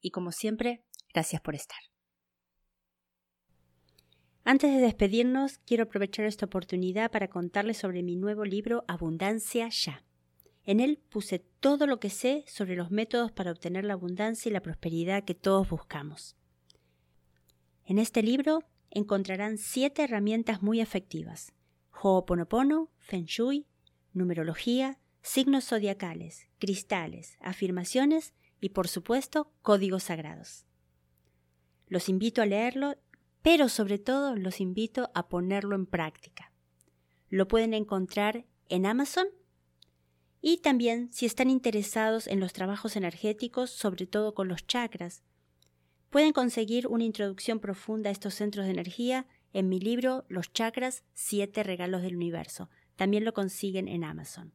Y 0.00 0.10
como 0.10 0.32
siempre, 0.32 0.84
gracias 1.12 1.42
por 1.42 1.54
estar. 1.54 1.78
Antes 4.44 4.72
de 4.72 4.80
despedirnos, 4.80 5.58
quiero 5.58 5.84
aprovechar 5.84 6.24
esta 6.24 6.46
oportunidad 6.46 7.10
para 7.10 7.28
contarles 7.28 7.78
sobre 7.78 8.02
mi 8.02 8.14
nuevo 8.14 8.44
libro 8.44 8.84
Abundancia 8.86 9.68
Ya. 9.68 10.04
En 10.62 10.80
él 10.80 11.02
puse 11.10 11.40
todo 11.60 11.86
lo 11.86 11.98
que 11.98 12.10
sé 12.10 12.44
sobre 12.46 12.76
los 12.76 12.90
métodos 12.90 13.32
para 13.32 13.50
obtener 13.50 13.84
la 13.84 13.94
abundancia 13.94 14.48
y 14.48 14.52
la 14.52 14.62
prosperidad 14.62 15.24
que 15.24 15.34
todos 15.34 15.68
buscamos. 15.68 16.36
En 17.84 17.98
este 17.98 18.22
libro 18.22 18.60
encontrarán 18.90 19.58
siete 19.58 20.04
herramientas 20.04 20.62
muy 20.62 20.80
efectivas: 20.80 21.52
Ho'oponopono, 22.02 22.90
Feng 22.98 23.24
Shui, 23.24 23.66
numerología, 24.12 24.98
signos 25.26 25.64
zodiacales, 25.64 26.48
cristales, 26.58 27.36
afirmaciones 27.40 28.32
y, 28.60 28.70
por 28.70 28.86
supuesto, 28.86 29.50
códigos 29.60 30.04
sagrados. 30.04 30.64
Los 31.88 32.08
invito 32.08 32.42
a 32.42 32.46
leerlo 32.46 32.96
pero 33.46 33.68
sobre 33.68 34.00
todo 34.00 34.34
los 34.34 34.60
invito 34.60 35.08
a 35.14 35.28
ponerlo 35.28 35.76
en 35.76 35.86
práctica. 35.86 36.50
Lo 37.28 37.46
pueden 37.46 37.74
encontrar 37.74 38.44
en 38.68 38.86
Amazon 38.86 39.28
y 40.40 40.56
también 40.56 41.12
si 41.12 41.26
están 41.26 41.48
interesados 41.48 42.26
en 42.26 42.40
los 42.40 42.52
trabajos 42.52 42.96
energéticos, 42.96 43.70
sobre 43.70 44.08
todo 44.08 44.34
con 44.34 44.48
los 44.48 44.66
chakras, 44.66 45.22
pueden 46.10 46.32
conseguir 46.32 46.88
una 46.88 47.04
introducción 47.04 47.60
profunda 47.60 48.10
a 48.10 48.12
estos 48.12 48.34
centros 48.34 48.64
de 48.64 48.72
energía 48.72 49.28
en 49.52 49.68
mi 49.68 49.78
libro 49.78 50.24
Los 50.28 50.52
chakras, 50.52 51.04
siete 51.14 51.62
regalos 51.62 52.02
del 52.02 52.16
universo. 52.16 52.68
También 52.96 53.24
lo 53.24 53.32
consiguen 53.32 53.86
en 53.86 54.02
Amazon. 54.02 54.52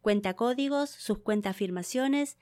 cuentacódigos, 0.00 0.90
sus 0.90 1.18
cuentaafirmaciones 1.18 2.38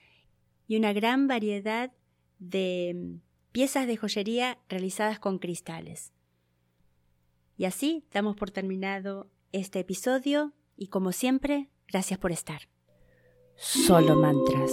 y 0.66 0.77
una 0.77 0.92
gran 0.92 1.29
variedad 1.29 1.92
de 2.38 2.92
mm, 2.94 3.20
piezas 3.53 3.87
de 3.87 3.96
joyería 3.96 4.59
realizadas 4.68 5.18
con 5.18 5.38
cristales. 5.38 6.12
Y 7.57 7.66
así 7.66 8.07
damos 8.12 8.37
por 8.37 8.51
terminado 8.51 9.31
este 9.53 9.81
episodio 9.81 10.55
y 10.77 10.87
como 10.87 11.12
siempre, 11.12 11.68
gracias 11.87 12.18
por 12.18 12.33
estar. 12.33 12.62
Solo 13.57 14.16
mantras. 14.16 14.73